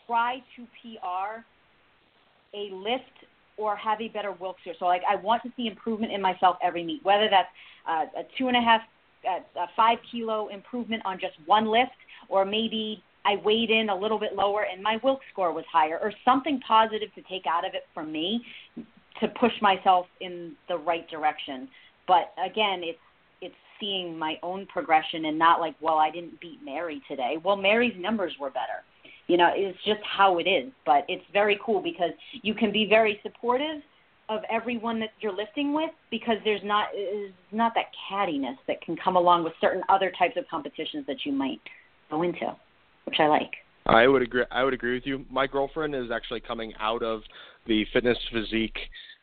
try 0.06 0.42
to 0.56 0.66
PR 0.82 1.42
a 2.54 2.70
lift 2.74 3.04
or 3.58 3.76
have 3.76 4.00
a 4.00 4.08
better 4.08 4.32
Wilks 4.32 4.60
here. 4.64 4.74
So 4.78 4.86
like 4.86 5.02
I 5.08 5.16
want 5.16 5.42
to 5.42 5.50
see 5.56 5.66
improvement 5.66 6.12
in 6.12 6.22
myself 6.22 6.56
every 6.62 6.84
meet, 6.84 7.04
whether 7.04 7.28
that's 7.28 7.48
uh, 7.86 8.20
a 8.20 8.22
two 8.38 8.48
and 8.48 8.56
a 8.56 8.60
half, 8.60 8.80
uh, 9.28 9.60
a 9.60 9.66
five 9.76 9.98
kilo 10.10 10.48
improvement 10.48 11.02
on 11.04 11.18
just 11.18 11.34
one 11.46 11.66
lift, 11.66 11.90
or 12.28 12.44
maybe 12.44 13.02
I 13.24 13.36
weighed 13.44 13.70
in 13.70 13.90
a 13.90 13.96
little 13.96 14.18
bit 14.18 14.34
lower 14.34 14.64
and 14.72 14.82
my 14.82 14.98
Wilks 15.02 15.26
score 15.32 15.52
was 15.52 15.64
higher, 15.70 15.98
or 16.00 16.12
something 16.24 16.60
positive 16.66 17.12
to 17.14 17.22
take 17.22 17.44
out 17.46 17.66
of 17.66 17.74
it 17.74 17.82
for 17.92 18.04
me 18.04 18.40
to 19.20 19.28
push 19.28 19.52
myself 19.60 20.06
in 20.20 20.52
the 20.68 20.76
right 20.76 21.08
direction. 21.10 21.68
But 22.06 22.32
again, 22.42 22.82
it's 22.82 22.98
it's 23.40 23.54
seeing 23.80 24.18
my 24.18 24.36
own 24.42 24.66
progression 24.66 25.26
and 25.26 25.38
not 25.38 25.60
like, 25.60 25.74
well, 25.80 25.98
I 25.98 26.10
didn't 26.10 26.40
beat 26.40 26.58
Mary 26.64 27.00
today. 27.08 27.36
Well, 27.44 27.56
Mary's 27.56 27.94
numbers 27.98 28.32
were 28.40 28.50
better 28.50 28.82
you 29.28 29.36
know, 29.36 29.50
it's 29.54 29.78
just 29.84 30.00
how 30.02 30.38
it 30.38 30.48
is. 30.48 30.72
But 30.84 31.04
it's 31.08 31.24
very 31.32 31.58
cool 31.64 31.80
because 31.80 32.10
you 32.42 32.54
can 32.54 32.72
be 32.72 32.86
very 32.88 33.20
supportive 33.22 33.82
of 34.28 34.40
everyone 34.50 35.00
that 35.00 35.10
you're 35.20 35.34
lifting 35.34 35.72
with 35.72 35.90
because 36.10 36.36
there's 36.44 36.60
not 36.64 36.88
not 37.52 37.72
that 37.74 37.86
cattiness 38.10 38.56
that 38.66 38.80
can 38.82 38.96
come 38.96 39.16
along 39.16 39.44
with 39.44 39.52
certain 39.60 39.82
other 39.88 40.12
types 40.18 40.36
of 40.36 40.44
competitions 40.50 41.06
that 41.06 41.24
you 41.24 41.32
might 41.32 41.60
go 42.10 42.22
into, 42.22 42.54
which 43.04 43.16
I 43.20 43.26
like. 43.26 43.52
I 43.86 44.06
would 44.06 44.22
agree. 44.22 44.44
I 44.50 44.64
would 44.64 44.74
agree 44.74 44.94
with 44.94 45.06
you. 45.06 45.24
My 45.30 45.46
girlfriend 45.46 45.94
is 45.94 46.10
actually 46.10 46.40
coming 46.40 46.74
out 46.78 47.02
of 47.02 47.22
the 47.66 47.86
fitness 47.92 48.18
physique. 48.32 48.76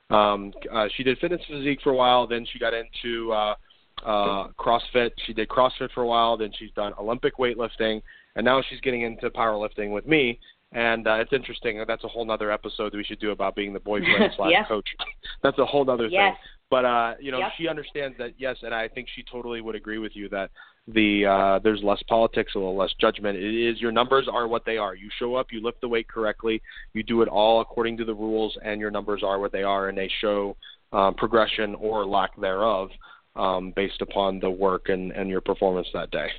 Um, 0.10 0.54
uh, 0.72 0.88
she 0.96 1.04
did 1.04 1.18
fitness 1.20 1.42
physique 1.48 1.80
for 1.84 1.92
a 1.92 1.96
while, 1.96 2.28
then 2.28 2.46
she 2.52 2.60
got 2.60 2.74
into 2.74 3.32
uh, 3.32 3.56
uh, 4.04 4.48
CrossFit. 4.60 5.12
She 5.26 5.34
did 5.34 5.50
CrossFit 5.50 5.92
for 5.94 6.02
a 6.02 6.08
while, 6.08 6.38
then 6.38 6.52
she's 6.58 6.72
done 6.76 6.94
Olympic 7.00 7.38
weightlifting, 7.38 8.02
and 8.36 8.46
now 8.46 8.62
she's 8.70 8.82
getting 8.82 9.02
into 9.02 9.30
powerlifting 9.30 9.92
with 9.92 10.06
me. 10.06 10.40
And 10.72 11.08
uh, 11.08 11.16
it's 11.16 11.32
interesting. 11.32 11.84
That's 11.88 12.04
a 12.04 12.08
whole 12.08 12.30
other 12.30 12.52
episode 12.52 12.92
that 12.92 12.98
we 12.98 13.04
should 13.04 13.20
do 13.20 13.32
about 13.32 13.56
being 13.56 13.72
the 13.72 13.80
boyfriend 13.80 14.34
slash 14.36 14.52
yeah. 14.52 14.66
coach. 14.66 14.88
That's 15.44 15.58
a 15.58 15.66
whole 15.66 15.90
other 15.90 16.08
yes. 16.08 16.34
thing. 16.34 16.36
But 16.70 16.86
uh, 16.86 17.14
you 17.20 17.32
know, 17.32 17.40
yep. 17.40 17.52
she 17.58 17.68
understands 17.68 18.18
that 18.18 18.34
yes, 18.38 18.58
and 18.64 18.74
I 18.74 18.88
think 18.88 19.08
she 19.16 19.24
totally 19.32 19.62
would 19.62 19.76
agree 19.76 20.00
with 20.00 20.16
you 20.16 20.28
that 20.30 20.50
the 20.88 21.26
uh, 21.26 21.60
there's 21.64 21.82
less 21.84 22.02
politics, 22.10 22.54
a 22.56 22.58
little 22.58 22.76
less 22.76 22.94
judgment. 23.00 23.38
It 23.38 23.70
is 23.70 23.80
your 23.80 23.92
numbers 23.92 24.28
are 24.32 24.48
what 24.48 24.66
they 24.66 24.78
are. 24.78 24.96
You 24.96 25.10
show 25.20 25.36
up, 25.36 25.48
you 25.52 25.64
lift 25.64 25.82
the 25.82 25.88
weight 25.88 26.08
correctly, 26.08 26.62
you 26.94 27.04
do 27.04 27.22
it 27.22 27.28
all 27.28 27.62
according 27.62 27.98
to 27.98 28.06
the 28.06 28.14
rules, 28.14 28.58
and 28.64 28.82
your 28.82 28.92
numbers 28.92 29.22
are 29.24 29.40
what 29.40 29.52
they 29.52 29.64
are, 29.64 29.90
and 29.90 29.98
they 29.98 30.10
show 30.22 30.58
um, 30.92 31.14
progression 31.14 31.76
or 31.76 32.06
lack 32.06 32.40
thereof 32.40 32.90
um, 33.36 33.72
based 33.76 34.02
upon 34.02 34.40
the 34.40 34.50
work 34.50 34.90
and, 34.90 35.12
and 35.12 35.30
your 35.30 35.42
performance 35.42 35.88
that 35.94 36.12
day. 36.12 36.30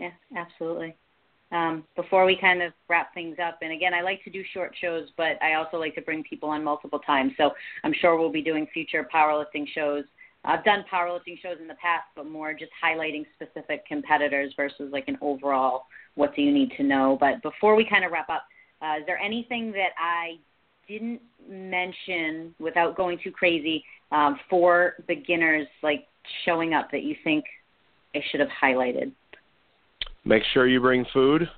Yeah, 0.00 0.10
absolutely. 0.36 0.96
Um, 1.52 1.84
before 1.94 2.24
we 2.24 2.36
kind 2.36 2.60
of 2.60 2.72
wrap 2.88 3.14
things 3.14 3.36
up, 3.42 3.58
and 3.62 3.72
again, 3.72 3.94
I 3.94 4.02
like 4.02 4.22
to 4.24 4.30
do 4.30 4.42
short 4.52 4.74
shows, 4.80 5.08
but 5.16 5.40
I 5.42 5.54
also 5.54 5.76
like 5.76 5.94
to 5.94 6.02
bring 6.02 6.24
people 6.24 6.48
on 6.48 6.64
multiple 6.64 6.98
times. 6.98 7.32
So 7.36 7.50
I'm 7.84 7.94
sure 8.00 8.18
we'll 8.18 8.32
be 8.32 8.42
doing 8.42 8.66
future 8.74 9.08
powerlifting 9.14 9.66
shows. 9.72 10.04
I've 10.44 10.64
done 10.64 10.84
powerlifting 10.92 11.40
shows 11.40 11.58
in 11.60 11.66
the 11.68 11.74
past, 11.74 12.04
but 12.14 12.26
more 12.26 12.52
just 12.52 12.72
highlighting 12.82 13.24
specific 13.34 13.86
competitors 13.86 14.52
versus 14.56 14.90
like 14.92 15.08
an 15.08 15.18
overall 15.20 15.84
what 16.14 16.34
do 16.34 16.42
you 16.42 16.52
need 16.52 16.72
to 16.76 16.82
know. 16.82 17.16
But 17.18 17.42
before 17.42 17.76
we 17.76 17.86
kind 17.88 18.04
of 18.04 18.12
wrap 18.12 18.28
up, 18.28 18.44
uh, 18.80 19.00
is 19.00 19.06
there 19.06 19.18
anything 19.18 19.72
that 19.72 19.90
I 19.98 20.38
didn't 20.88 21.20
mention 21.48 22.54
without 22.58 22.96
going 22.96 23.18
too 23.22 23.32
crazy 23.32 23.84
um, 24.12 24.38
for 24.48 24.94
beginners 25.06 25.66
like 25.82 26.06
showing 26.44 26.74
up 26.74 26.90
that 26.92 27.02
you 27.02 27.16
think 27.24 27.44
I 28.14 28.20
should 28.30 28.40
have 28.40 28.48
highlighted? 28.62 29.12
Make 30.26 30.42
sure 30.52 30.66
you 30.66 30.80
bring 30.80 31.06
food, 31.12 31.48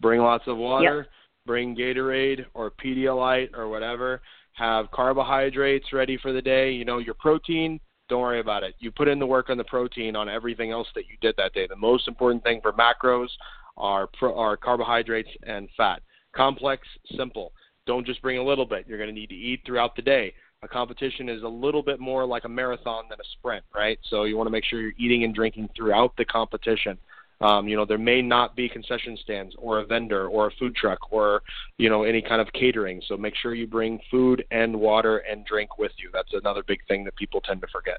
bring 0.00 0.20
lots 0.20 0.44
of 0.46 0.56
water, 0.56 0.98
yep. 0.98 1.10
bring 1.44 1.76
Gatorade 1.76 2.44
or 2.54 2.70
Pedialyte 2.70 3.52
or 3.54 3.68
whatever. 3.68 4.22
Have 4.52 4.90
carbohydrates 4.92 5.92
ready 5.92 6.16
for 6.16 6.32
the 6.32 6.40
day. 6.40 6.70
You 6.70 6.84
know, 6.84 6.98
your 6.98 7.14
protein, 7.14 7.80
don't 8.08 8.20
worry 8.20 8.38
about 8.38 8.62
it. 8.62 8.74
You 8.78 8.92
put 8.92 9.08
in 9.08 9.18
the 9.18 9.26
work 9.26 9.50
on 9.50 9.58
the 9.58 9.64
protein 9.64 10.14
on 10.14 10.28
everything 10.28 10.70
else 10.70 10.86
that 10.94 11.06
you 11.08 11.16
did 11.20 11.34
that 11.36 11.52
day. 11.52 11.66
The 11.66 11.74
most 11.74 12.06
important 12.06 12.44
thing 12.44 12.60
for 12.62 12.72
macros 12.72 13.28
are 13.76 14.08
pro, 14.16 14.38
are 14.38 14.56
carbohydrates 14.56 15.30
and 15.42 15.68
fat. 15.76 16.00
Complex, 16.36 16.86
simple. 17.16 17.52
Don't 17.86 18.06
just 18.06 18.22
bring 18.22 18.38
a 18.38 18.44
little 18.44 18.66
bit. 18.66 18.84
You're 18.86 18.98
going 18.98 19.12
to 19.12 19.14
need 19.14 19.30
to 19.30 19.34
eat 19.34 19.62
throughout 19.66 19.96
the 19.96 20.02
day. 20.02 20.32
A 20.62 20.68
competition 20.68 21.28
is 21.28 21.42
a 21.42 21.48
little 21.48 21.82
bit 21.82 21.98
more 21.98 22.24
like 22.24 22.44
a 22.44 22.48
marathon 22.48 23.04
than 23.10 23.18
a 23.18 23.28
sprint, 23.32 23.64
right? 23.74 23.98
So 24.10 24.24
you 24.24 24.36
want 24.36 24.46
to 24.46 24.52
make 24.52 24.64
sure 24.64 24.80
you're 24.80 24.92
eating 24.96 25.24
and 25.24 25.34
drinking 25.34 25.70
throughout 25.74 26.16
the 26.16 26.24
competition. 26.24 26.98
Um, 27.42 27.68
you 27.68 27.76
know, 27.76 27.84
there 27.84 27.98
may 27.98 28.22
not 28.22 28.54
be 28.54 28.68
concession 28.68 29.16
stands 29.22 29.54
or 29.58 29.80
a 29.80 29.86
vendor 29.86 30.28
or 30.28 30.46
a 30.46 30.50
food 30.58 30.74
truck 30.74 31.12
or, 31.12 31.42
you 31.78 31.88
know, 31.88 32.04
any 32.04 32.22
kind 32.22 32.40
of 32.40 32.52
catering. 32.52 33.02
So 33.08 33.16
make 33.16 33.34
sure 33.34 33.54
you 33.54 33.66
bring 33.66 34.00
food 34.10 34.44
and 34.50 34.78
water 34.78 35.18
and 35.18 35.44
drink 35.44 35.78
with 35.78 35.92
you. 35.98 36.10
That's 36.12 36.32
another 36.34 36.62
big 36.62 36.80
thing 36.86 37.04
that 37.04 37.16
people 37.16 37.40
tend 37.40 37.60
to 37.62 37.66
forget. 37.68 37.98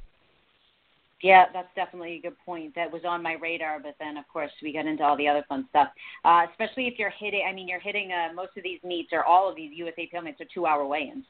Yeah, 1.21 1.45
that's 1.53 1.69
definitely 1.73 2.17
a 2.17 2.21
good 2.21 2.37
point. 2.45 2.75
That 2.75 2.91
was 2.91 3.03
on 3.07 3.23
my 3.23 3.35
radar, 3.41 3.79
but 3.79 3.95
then 3.97 4.17
of 4.17 4.27
course 4.27 4.51
we 4.61 4.73
got 4.73 4.85
into 4.85 5.03
all 5.03 5.15
the 5.15 5.27
other 5.27 5.45
fun 5.47 5.65
stuff. 5.69 5.87
Uh, 6.25 6.45
especially 6.51 6.85
if 6.87 6.99
you're 6.99 7.13
hitting, 7.17 7.45
I 7.49 7.53
mean, 7.53 7.67
you're 7.67 7.79
hitting 7.79 8.11
uh, 8.11 8.33
most 8.33 8.57
of 8.57 8.63
these 8.63 8.79
meets 8.83 9.09
or 9.13 9.23
all 9.23 9.49
of 9.49 9.55
these 9.55 9.71
USA 9.73 10.09
meets 10.21 10.41
are 10.41 10.45
two-hour 10.53 10.85
weigh-ins, 10.85 11.23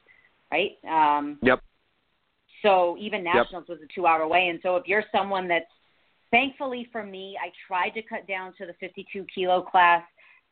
right? 0.50 0.72
Um, 0.88 1.38
yep. 1.42 1.60
So 2.62 2.96
even 2.98 3.22
nationals 3.22 3.66
yep. 3.68 3.78
was 3.78 3.78
a 3.84 3.94
two-hour 3.94 4.26
weigh-in. 4.26 4.58
So 4.64 4.74
if 4.74 4.88
you're 4.88 5.04
someone 5.12 5.46
that's 5.46 5.66
thankfully 6.34 6.88
for 6.90 7.04
me, 7.04 7.38
I 7.40 7.50
tried 7.68 7.90
to 7.90 8.02
cut 8.02 8.26
down 8.26 8.52
to 8.58 8.66
the 8.66 8.74
52 8.80 9.24
kilo 9.32 9.62
class. 9.62 10.02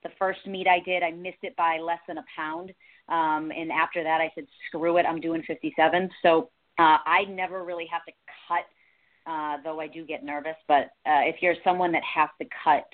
The 0.05 0.11
first 0.19 0.47
meet 0.47 0.69
I 0.69 0.79
did, 0.85 1.03
I 1.03 1.11
missed 1.11 1.43
it 1.43 1.57
by 1.57 1.79
less 1.79 1.99
than 2.07 2.19
a 2.19 2.25
pound. 2.37 2.73
Um, 3.09 3.51
and 3.51 3.73
after 3.73 4.05
that, 4.05 4.21
I 4.21 4.31
said, 4.35 4.47
screw 4.69 4.97
it, 4.99 5.07
I'm 5.07 5.21
doing 5.21 5.43
57. 5.45 6.09
So 6.23 6.51
uh, 6.79 6.99
I 7.05 7.25
never 7.29 7.65
really 7.65 7.87
have 7.91 8.05
to 8.05 8.13
cut, 8.47 9.31
uh, 9.31 9.57
though 9.65 9.81
I 9.81 9.89
do 9.89 10.05
get 10.05 10.25
nervous. 10.25 10.57
But 10.69 10.85
uh, 11.05 11.27
if 11.27 11.37
you're 11.43 11.57
someone 11.65 11.91
that 11.93 12.03
has 12.03 12.29
to 12.41 12.47
cut, 12.65 12.85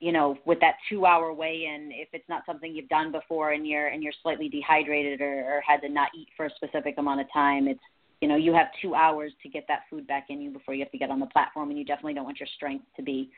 you 0.00 0.10
know, 0.10 0.36
with 0.44 0.58
that 0.60 0.74
two-hour 0.88 1.32
weigh-in, 1.32 1.90
if 1.92 2.08
it's 2.12 2.28
not 2.28 2.42
something 2.46 2.74
you've 2.74 2.88
done 2.88 3.12
before 3.12 3.52
and 3.52 3.66
you're 3.66 3.86
and 3.86 4.02
you're 4.02 4.12
slightly 4.22 4.48
dehydrated 4.48 5.20
or, 5.20 5.56
or 5.56 5.62
had 5.66 5.80
to 5.82 5.88
not 5.88 6.08
eat 6.16 6.28
for 6.36 6.46
a 6.46 6.50
specific 6.56 6.96
amount 6.98 7.20
of 7.20 7.26
time, 7.32 7.68
it's 7.68 7.80
you 8.20 8.28
know, 8.28 8.36
you 8.36 8.52
have 8.54 8.68
two 8.80 8.94
hours 8.94 9.32
to 9.42 9.48
get 9.48 9.64
that 9.68 9.82
food 9.90 10.06
back 10.06 10.26
in 10.30 10.40
you 10.40 10.50
before 10.50 10.74
you 10.74 10.82
have 10.82 10.92
to 10.92 10.98
get 10.98 11.10
on 11.10 11.20
the 11.20 11.26
platform, 11.26 11.70
and 11.70 11.78
you 11.78 11.84
definitely 11.84 12.14
don't 12.14 12.24
want 12.24 12.40
your 12.40 12.48
strength 12.56 12.84
to 12.96 13.02
be, 13.02 13.30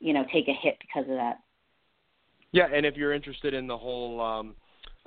you 0.00 0.12
know, 0.12 0.24
take 0.32 0.48
a 0.48 0.52
hit 0.52 0.76
because 0.80 1.08
of 1.08 1.16
that. 1.16 1.38
Yeah, 2.52 2.68
and 2.72 2.86
if 2.86 2.96
you're 2.96 3.12
interested 3.12 3.54
in 3.54 3.66
the 3.66 3.76
whole, 3.76 4.20
um, 4.20 4.54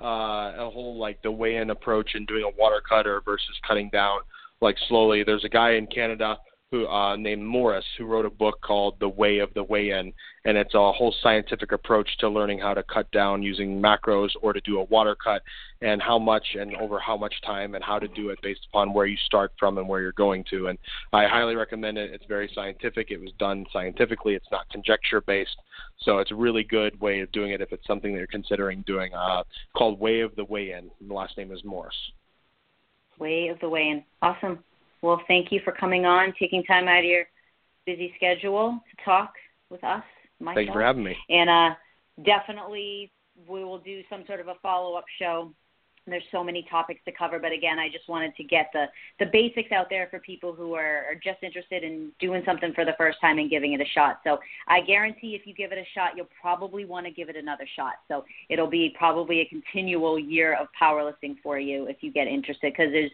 uh, 0.00 0.52
a 0.58 0.70
whole 0.70 0.98
like 0.98 1.22
the 1.22 1.30
weigh-in 1.30 1.70
approach 1.70 2.10
and 2.14 2.26
doing 2.26 2.44
a 2.44 2.60
water 2.60 2.82
cutter 2.86 3.22
versus 3.24 3.56
cutting 3.66 3.88
down 3.90 4.20
like 4.60 4.76
slowly, 4.88 5.22
there's 5.24 5.44
a 5.44 5.48
guy 5.48 5.72
in 5.72 5.86
Canada 5.86 6.36
who 6.70 6.86
uh, 6.86 7.16
named 7.16 7.42
Morris 7.42 7.84
who 7.96 8.04
wrote 8.04 8.26
a 8.26 8.30
book 8.30 8.60
called 8.60 8.96
The 9.00 9.08
Way 9.08 9.38
of 9.38 9.52
the 9.54 9.62
Weigh-In, 9.62 10.12
and 10.44 10.58
it's 10.58 10.74
a 10.74 10.92
whole 10.92 11.14
scientific 11.22 11.72
approach 11.72 12.08
to 12.18 12.28
learning 12.28 12.58
how 12.58 12.74
to 12.74 12.82
cut 12.82 13.10
down 13.10 13.42
using 13.42 13.80
macros 13.80 14.30
or 14.42 14.52
to 14.52 14.60
do 14.60 14.78
a 14.78 14.84
water 14.84 15.16
cut, 15.16 15.42
and 15.80 16.02
how 16.02 16.18
much 16.18 16.44
and 16.58 16.76
over 16.76 16.98
how 16.98 17.16
much 17.16 17.34
time 17.42 17.74
and 17.74 17.82
how 17.82 17.98
to 17.98 18.08
do 18.08 18.28
it 18.28 18.38
based 18.42 18.66
upon 18.68 18.92
where 18.92 19.06
you 19.06 19.16
start 19.24 19.52
from 19.58 19.78
and 19.78 19.88
where 19.88 20.02
you're 20.02 20.12
going 20.12 20.44
to. 20.50 20.66
And 20.66 20.78
I 21.12 21.26
highly 21.26 21.56
recommend 21.56 21.96
it. 21.96 22.12
It's 22.12 22.26
very 22.26 22.50
scientific. 22.54 23.10
It 23.10 23.20
was 23.20 23.30
done 23.38 23.64
scientifically. 23.72 24.34
It's 24.34 24.50
not 24.52 24.68
conjecture 24.68 25.22
based, 25.22 25.56
so 26.00 26.18
it's 26.18 26.32
a 26.32 26.36
really 26.36 26.64
good 26.64 27.00
way 27.00 27.20
of 27.20 27.32
doing 27.32 27.52
it 27.52 27.62
if 27.62 27.72
it's 27.72 27.86
something 27.86 28.12
that 28.12 28.18
you're 28.18 28.26
considering 28.26 28.84
doing. 28.86 29.14
Uh, 29.14 29.42
called 29.74 29.98
Way 29.98 30.20
of 30.20 30.36
the 30.36 30.44
Weigh-In. 30.44 30.90
The 31.06 31.14
last 31.14 31.38
name 31.38 31.50
is 31.50 31.64
Morris. 31.64 31.96
Way 33.18 33.48
of 33.48 33.58
the 33.60 33.68
Weigh-In. 33.70 34.04
Awesome. 34.20 34.58
Well, 35.02 35.22
thank 35.28 35.52
you 35.52 35.60
for 35.64 35.72
coming 35.72 36.06
on, 36.06 36.34
taking 36.38 36.62
time 36.64 36.88
out 36.88 37.00
of 37.00 37.04
your 37.04 37.24
busy 37.86 38.12
schedule 38.16 38.78
to 38.90 39.04
talk 39.04 39.32
with 39.70 39.82
us. 39.84 40.02
Myself. 40.40 40.56
Thank 40.56 40.68
you 40.68 40.72
for 40.74 40.82
having 40.82 41.04
me. 41.04 41.16
And 41.30 41.48
uh, 41.50 41.74
definitely, 42.24 43.10
we 43.48 43.64
will 43.64 43.78
do 43.78 44.02
some 44.10 44.24
sort 44.26 44.40
of 44.40 44.48
a 44.48 44.54
follow 44.62 44.96
up 44.96 45.04
show. 45.18 45.52
There's 46.06 46.22
so 46.32 46.42
many 46.42 46.66
topics 46.70 47.00
to 47.04 47.12
cover, 47.12 47.38
but 47.38 47.52
again, 47.52 47.78
I 47.78 47.90
just 47.90 48.08
wanted 48.08 48.34
to 48.36 48.44
get 48.44 48.70
the 48.72 48.86
the 49.18 49.26
basics 49.30 49.72
out 49.72 49.88
there 49.90 50.08
for 50.10 50.18
people 50.20 50.54
who 50.54 50.72
are, 50.72 51.04
are 51.04 51.14
just 51.14 51.42
interested 51.42 51.84
in 51.84 52.12
doing 52.18 52.42
something 52.46 52.72
for 52.72 52.86
the 52.86 52.94
first 52.96 53.20
time 53.20 53.38
and 53.38 53.50
giving 53.50 53.74
it 53.74 53.80
a 53.82 53.84
shot. 53.84 54.20
So 54.24 54.38
I 54.68 54.80
guarantee, 54.80 55.34
if 55.34 55.46
you 55.46 55.52
give 55.52 55.70
it 55.70 55.76
a 55.76 55.84
shot, 55.94 56.16
you'll 56.16 56.30
probably 56.40 56.86
want 56.86 57.04
to 57.04 57.12
give 57.12 57.28
it 57.28 57.36
another 57.36 57.66
shot. 57.76 57.96
So 58.08 58.24
it'll 58.48 58.70
be 58.70 58.94
probably 58.96 59.40
a 59.40 59.44
continual 59.46 60.18
year 60.18 60.54
of 60.54 60.68
powerlifting 60.80 61.36
for 61.42 61.58
you 61.58 61.86
if 61.88 61.98
you 62.00 62.10
get 62.10 62.26
interested, 62.26 62.72
because 62.72 62.90
there's 62.90 63.10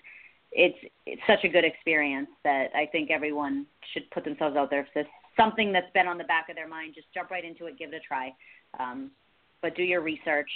it's 0.55 0.79
it's 1.05 1.23
such 1.27 1.45
a 1.45 1.49
good 1.49 1.65
experience 1.65 2.29
that 2.45 2.69
I 2.75 2.87
think 2.87 3.11
everyone 3.11 3.67
should 3.93 4.09
put 4.11 4.25
themselves 4.25 4.57
out 4.57 4.71
there. 4.71 4.81
If 4.81 4.87
there's 4.95 5.07
something 5.37 5.73
that's 5.73 5.93
been 5.93 6.07
on 6.07 6.17
the 6.17 6.25
back 6.25 6.49
of 6.49 6.57
their 6.57 6.69
mind, 6.69 6.95
just 6.95 7.09
jump 7.13 7.31
right 7.31 7.45
into 7.45 7.67
it, 7.67 7.79
give 7.79 7.93
it 7.93 7.97
a 7.97 8.01
try. 8.01 8.33
Um, 8.79 9.11
but 9.61 9.77
do 9.77 9.83
your 9.83 10.01
research, 10.01 10.51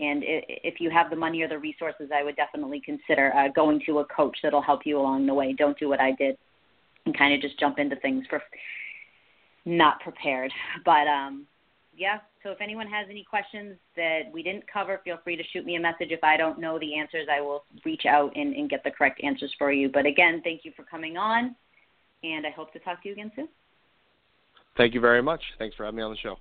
and 0.00 0.22
if 0.24 0.80
you 0.80 0.90
have 0.90 1.10
the 1.10 1.16
money 1.16 1.42
or 1.42 1.48
the 1.48 1.58
resources, 1.58 2.10
I 2.14 2.22
would 2.22 2.36
definitely 2.36 2.80
consider 2.84 3.34
uh, 3.34 3.48
going 3.54 3.80
to 3.86 3.98
a 3.98 4.04
coach 4.06 4.36
that'll 4.42 4.62
help 4.62 4.80
you 4.84 4.98
along 4.98 5.26
the 5.26 5.34
way. 5.34 5.52
Don't 5.52 5.78
do 5.78 5.88
what 5.88 6.00
I 6.00 6.12
did 6.12 6.38
and 7.06 7.16
kind 7.16 7.34
of 7.34 7.40
just 7.40 7.58
jump 7.60 7.78
into 7.78 7.96
things 7.96 8.24
for 8.30 8.42
not 9.66 10.00
prepared. 10.00 10.52
But 10.84 11.06
um, 11.06 11.46
yeah, 11.96 12.18
so 12.42 12.50
if 12.50 12.60
anyone 12.60 12.86
has 12.86 13.06
any 13.08 13.24
questions 13.24 13.76
that 13.96 14.22
we 14.32 14.42
didn't 14.42 14.64
cover, 14.70 15.00
feel 15.04 15.18
free 15.22 15.36
to 15.36 15.42
shoot 15.52 15.64
me 15.64 15.76
a 15.76 15.80
message. 15.80 16.08
If 16.10 16.24
I 16.24 16.36
don't 16.36 16.58
know 16.58 16.78
the 16.78 16.98
answers, 16.98 17.26
I 17.30 17.40
will 17.40 17.64
reach 17.84 18.04
out 18.06 18.32
and, 18.36 18.54
and 18.54 18.68
get 18.68 18.82
the 18.84 18.90
correct 18.90 19.22
answers 19.22 19.54
for 19.58 19.72
you. 19.72 19.88
But 19.88 20.06
again, 20.06 20.40
thank 20.42 20.64
you 20.64 20.72
for 20.76 20.82
coming 20.84 21.16
on, 21.16 21.54
and 22.22 22.46
I 22.46 22.50
hope 22.50 22.72
to 22.72 22.78
talk 22.80 23.02
to 23.02 23.08
you 23.08 23.14
again 23.14 23.30
soon. 23.36 23.48
Thank 24.76 24.94
you 24.94 25.00
very 25.00 25.22
much. 25.22 25.42
Thanks 25.58 25.76
for 25.76 25.84
having 25.84 25.98
me 25.98 26.02
on 26.02 26.10
the 26.10 26.18
show. 26.18 26.36